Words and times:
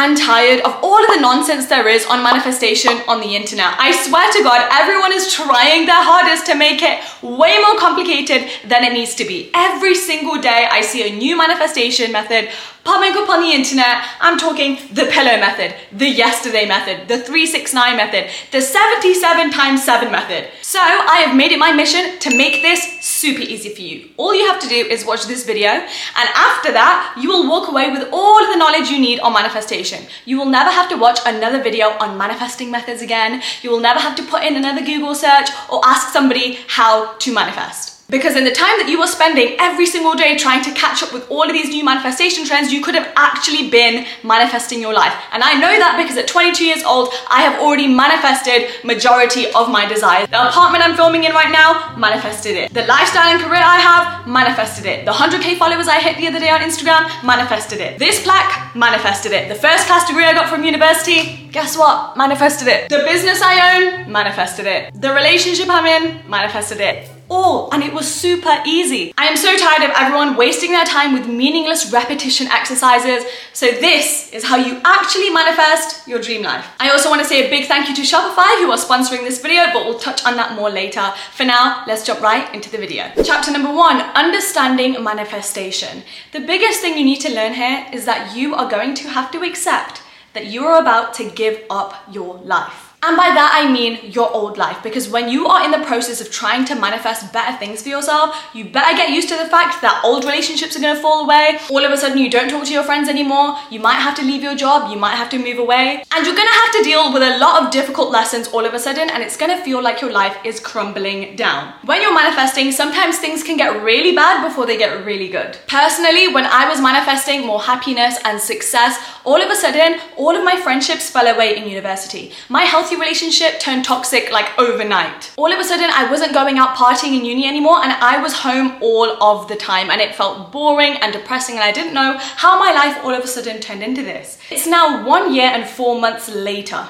and 0.00 0.16
tired 0.16 0.60
of 0.60 0.72
all 0.82 0.98
of 1.04 1.10
the 1.14 1.20
nonsense 1.20 1.66
there 1.66 1.86
is 1.86 2.06
on 2.06 2.22
manifestation 2.22 2.92
on 3.06 3.20
the 3.20 3.36
internet. 3.36 3.76
I 3.78 3.92
swear 3.92 4.32
to 4.32 4.42
God, 4.42 4.66
everyone 4.72 5.12
is 5.12 5.30
trying 5.30 5.84
their 5.84 6.02
hardest 6.02 6.46
to 6.46 6.54
make 6.54 6.80
it 6.80 7.04
way 7.20 7.58
more 7.60 7.76
complicated 7.78 8.48
than 8.66 8.82
it 8.82 8.94
needs 8.94 9.14
to 9.16 9.26
be. 9.26 9.50
Every 9.52 9.94
single 9.94 10.40
day, 10.40 10.66
I 10.70 10.80
see 10.80 11.06
a 11.06 11.14
new 11.14 11.36
manifestation 11.36 12.12
method 12.12 12.48
popping 12.84 13.12
up 13.20 13.28
on 13.28 13.42
the 13.42 13.52
internet. 13.52 14.04
I'm 14.20 14.38
talking 14.38 14.78
the 14.92 15.06
pillow 15.06 15.36
method, 15.38 15.74
the 15.92 16.08
yesterday 16.08 16.66
method, 16.66 17.08
the 17.08 17.18
369 17.18 17.96
method, 17.96 18.30
the 18.52 18.60
77 18.60 19.50
times 19.50 19.84
7 19.84 20.10
method. 20.10 20.48
So 20.62 20.78
I 20.80 21.22
have 21.26 21.36
made 21.36 21.52
it 21.52 21.58
my 21.58 21.72
mission 21.72 22.18
to 22.20 22.36
make 22.36 22.62
this 22.62 23.04
super 23.04 23.42
easy 23.42 23.74
for 23.74 23.82
you. 23.82 24.10
All 24.16 24.34
you 24.34 24.46
have 24.48 24.60
to 24.60 24.68
do 24.68 24.76
is 24.76 25.04
watch 25.04 25.26
this 25.26 25.44
video 25.44 25.68
and 25.70 26.28
after 26.34 26.72
that, 26.72 27.16
you 27.20 27.28
will 27.28 27.48
walk 27.48 27.68
away 27.68 27.90
with 27.90 28.08
all 28.12 28.40
the 28.50 28.56
knowledge 28.56 28.88
you 28.88 28.98
need 28.98 29.20
on 29.20 29.32
manifestation. 29.32 29.89
You 30.24 30.38
will 30.38 30.46
never 30.46 30.70
have 30.70 30.88
to 30.90 30.96
watch 30.96 31.18
another 31.26 31.62
video 31.62 31.90
on 31.98 32.16
manifesting 32.18 32.70
methods 32.70 33.02
again. 33.02 33.42
You 33.62 33.70
will 33.70 33.80
never 33.80 33.98
have 33.98 34.16
to 34.16 34.22
put 34.22 34.44
in 34.44 34.56
another 34.56 34.84
Google 34.84 35.14
search 35.14 35.48
or 35.70 35.80
ask 35.84 36.12
somebody 36.12 36.58
how 36.68 37.14
to 37.14 37.32
manifest. 37.32 37.89
Because 38.10 38.34
in 38.34 38.42
the 38.42 38.50
time 38.50 38.76
that 38.82 38.88
you 38.90 38.98
were 38.98 39.06
spending 39.06 39.54
every 39.60 39.86
single 39.86 40.14
day 40.14 40.36
trying 40.36 40.64
to 40.64 40.72
catch 40.72 41.02
up 41.02 41.12
with 41.12 41.30
all 41.30 41.46
of 41.46 41.52
these 41.52 41.68
new 41.70 41.84
manifestation 41.84 42.44
trends, 42.44 42.72
you 42.72 42.82
could 42.82 42.96
have 42.96 43.06
actually 43.14 43.70
been 43.70 44.04
manifesting 44.24 44.80
your 44.80 44.92
life. 44.92 45.14
And 45.30 45.44
I 45.44 45.54
know 45.54 45.70
that 45.70 45.94
because 45.96 46.18
at 46.18 46.26
22 46.26 46.66
years 46.66 46.82
old, 46.82 47.14
I 47.30 47.42
have 47.42 47.62
already 47.62 47.86
manifested 47.86 48.66
majority 48.82 49.46
of 49.54 49.70
my 49.70 49.86
desires. 49.86 50.28
The 50.28 50.48
apartment 50.48 50.82
I'm 50.82 50.96
filming 50.96 51.22
in 51.22 51.32
right 51.32 51.52
now, 51.52 51.94
manifested 51.96 52.56
it. 52.56 52.74
The 52.74 52.82
lifestyle 52.86 53.30
and 53.30 53.40
career 53.40 53.62
I 53.62 53.78
have, 53.78 54.26
manifested 54.26 54.86
it. 54.86 55.04
The 55.04 55.12
100k 55.12 55.56
followers 55.56 55.86
I 55.86 56.00
hit 56.00 56.16
the 56.16 56.26
other 56.26 56.40
day 56.40 56.50
on 56.50 56.60
Instagram, 56.60 57.06
manifested 57.22 57.80
it. 57.80 57.98
This 57.98 58.22
plaque, 58.24 58.74
manifested 58.74 59.30
it. 59.30 59.48
The 59.48 59.54
first 59.54 59.86
class 59.86 60.08
degree 60.08 60.24
I 60.24 60.32
got 60.32 60.48
from 60.48 60.64
university, 60.64 61.48
guess 61.52 61.78
what? 61.78 62.16
Manifested 62.16 62.66
it. 62.66 62.88
The 62.88 63.06
business 63.06 63.40
I 63.40 63.54
own, 63.70 64.10
manifested 64.10 64.66
it. 64.66 65.00
The 65.00 65.14
relationship 65.14 65.68
I'm 65.70 65.86
in, 65.86 66.28
manifested 66.28 66.80
it 66.80 67.19
all 67.30 67.70
and 67.72 67.82
it 67.82 67.92
was 67.92 68.12
super 68.12 68.62
easy. 68.66 69.14
I 69.16 69.26
am 69.26 69.36
so 69.36 69.56
tired 69.56 69.88
of 69.88 69.96
everyone 69.96 70.36
wasting 70.36 70.72
their 70.72 70.84
time 70.84 71.12
with 71.12 71.28
meaningless 71.28 71.92
repetition 71.92 72.48
exercises. 72.48 73.24
So 73.52 73.70
this 73.70 74.32
is 74.32 74.44
how 74.44 74.56
you 74.56 74.80
actually 74.84 75.30
manifest 75.30 76.06
your 76.08 76.20
dream 76.20 76.42
life. 76.42 76.66
I 76.80 76.90
also 76.90 77.08
want 77.08 77.22
to 77.22 77.28
say 77.28 77.46
a 77.46 77.50
big 77.50 77.66
thank 77.66 77.88
you 77.88 77.94
to 77.94 78.02
Shopify 78.02 78.58
who 78.58 78.70
are 78.70 78.78
sponsoring 78.78 79.22
this 79.22 79.40
video, 79.40 79.66
but 79.72 79.86
we'll 79.86 79.98
touch 79.98 80.24
on 80.24 80.36
that 80.36 80.54
more 80.54 80.70
later. 80.70 81.12
For 81.32 81.44
now, 81.44 81.84
let's 81.86 82.04
jump 82.04 82.20
right 82.20 82.52
into 82.54 82.70
the 82.70 82.78
video. 82.78 83.10
Chapter 83.24 83.52
number 83.52 83.72
one, 83.72 84.00
understanding 84.14 85.02
manifestation. 85.02 86.02
The 86.32 86.40
biggest 86.40 86.80
thing 86.80 86.98
you 86.98 87.04
need 87.04 87.20
to 87.20 87.34
learn 87.34 87.54
here 87.54 87.86
is 87.92 88.04
that 88.06 88.36
you 88.36 88.54
are 88.54 88.68
going 88.68 88.94
to 88.94 89.08
have 89.08 89.30
to 89.32 89.42
accept 89.42 90.02
that 90.32 90.46
you 90.46 90.64
are 90.64 90.80
about 90.80 91.14
to 91.14 91.28
give 91.30 91.62
up 91.70 92.04
your 92.10 92.38
life. 92.38 92.89
And 93.02 93.16
by 93.16 93.30
that 93.32 93.52
I 93.56 93.70
mean 93.72 93.98
your 94.12 94.30
old 94.30 94.58
life 94.58 94.82
because 94.82 95.08
when 95.08 95.30
you 95.30 95.46
are 95.46 95.64
in 95.64 95.70
the 95.70 95.86
process 95.86 96.20
of 96.20 96.30
trying 96.30 96.66
to 96.66 96.74
manifest 96.74 97.32
better 97.32 97.56
things 97.56 97.82
for 97.82 97.88
yourself, 97.88 98.36
you 98.52 98.66
better 98.66 98.94
get 98.94 99.08
used 99.08 99.28
to 99.30 99.36
the 99.36 99.46
fact 99.46 99.80
that 99.80 100.02
old 100.04 100.24
relationships 100.24 100.76
are 100.76 100.80
gonna 100.80 101.00
fall 101.00 101.24
away. 101.24 101.58
All 101.70 101.82
of 101.82 101.92
a 101.92 101.96
sudden 101.96 102.18
you 102.18 102.28
don't 102.28 102.50
talk 102.50 102.64
to 102.66 102.72
your 102.72 102.84
friends 102.84 103.08
anymore, 103.08 103.56
you 103.70 103.80
might 103.80 104.00
have 104.00 104.14
to 104.16 104.22
leave 104.22 104.42
your 104.42 104.54
job, 104.54 104.90
you 104.90 104.98
might 104.98 105.16
have 105.16 105.30
to 105.30 105.38
move 105.38 105.58
away, 105.58 106.04
and 106.12 106.26
you're 106.26 106.36
gonna 106.36 106.50
have 106.50 106.72
to 106.72 106.82
deal 106.82 107.10
with 107.12 107.22
a 107.22 107.38
lot 107.38 107.62
of 107.62 107.70
difficult 107.70 108.10
lessons 108.10 108.48
all 108.48 108.66
of 108.66 108.74
a 108.74 108.78
sudden 108.78 109.08
and 109.08 109.22
it's 109.22 109.36
gonna 109.36 109.64
feel 109.64 109.82
like 109.82 110.02
your 110.02 110.12
life 110.12 110.36
is 110.44 110.60
crumbling 110.60 111.36
down. 111.36 111.72
When 111.84 112.02
you're 112.02 112.14
manifesting, 112.14 112.70
sometimes 112.70 113.18
things 113.18 113.42
can 113.42 113.56
get 113.56 113.82
really 113.82 114.14
bad 114.14 114.46
before 114.46 114.66
they 114.66 114.76
get 114.76 115.06
really 115.06 115.28
good. 115.28 115.56
Personally, 115.68 116.28
when 116.34 116.44
I 116.44 116.68
was 116.68 116.82
manifesting 116.82 117.46
more 117.46 117.62
happiness 117.62 118.18
and 118.26 118.38
success, 118.38 118.98
all 119.24 119.40
of 119.40 119.50
a 119.50 119.56
sudden, 119.56 120.00
all 120.18 120.36
of 120.36 120.44
my 120.44 120.56
friendships 120.56 121.08
fell 121.08 121.26
away 121.26 121.56
in 121.56 121.66
university. 121.66 122.32
My 122.50 122.64
health 122.64 122.89
healthy 122.90 123.00
relationship 123.00 123.60
turned 123.60 123.84
toxic 123.84 124.32
like 124.32 124.58
overnight. 124.58 125.32
All 125.36 125.52
of 125.52 125.60
a 125.60 125.64
sudden, 125.64 125.90
I 125.92 126.10
wasn't 126.10 126.32
going 126.32 126.58
out 126.58 126.76
partying 126.76 127.16
in 127.16 127.24
uni 127.24 127.46
anymore 127.46 127.78
and 127.82 127.92
I 127.92 128.20
was 128.20 128.32
home 128.32 128.78
all 128.80 129.22
of 129.22 129.46
the 129.46 129.54
time 129.54 129.90
and 129.90 130.00
it 130.00 130.16
felt 130.16 130.50
boring 130.50 130.94
and 130.94 131.12
depressing 131.12 131.54
and 131.54 131.62
I 131.62 131.70
didn't 131.70 131.94
know 131.94 132.16
how 132.18 132.58
my 132.58 132.72
life 132.72 132.98
all 133.04 133.14
of 133.14 133.22
a 133.22 133.28
sudden 133.28 133.60
turned 133.60 133.84
into 133.84 134.02
this. 134.02 134.38
It's 134.50 134.66
now 134.66 135.06
one 135.06 135.32
year 135.32 135.50
and 135.52 135.68
four 135.68 136.00
months 136.00 136.28
later. 136.28 136.84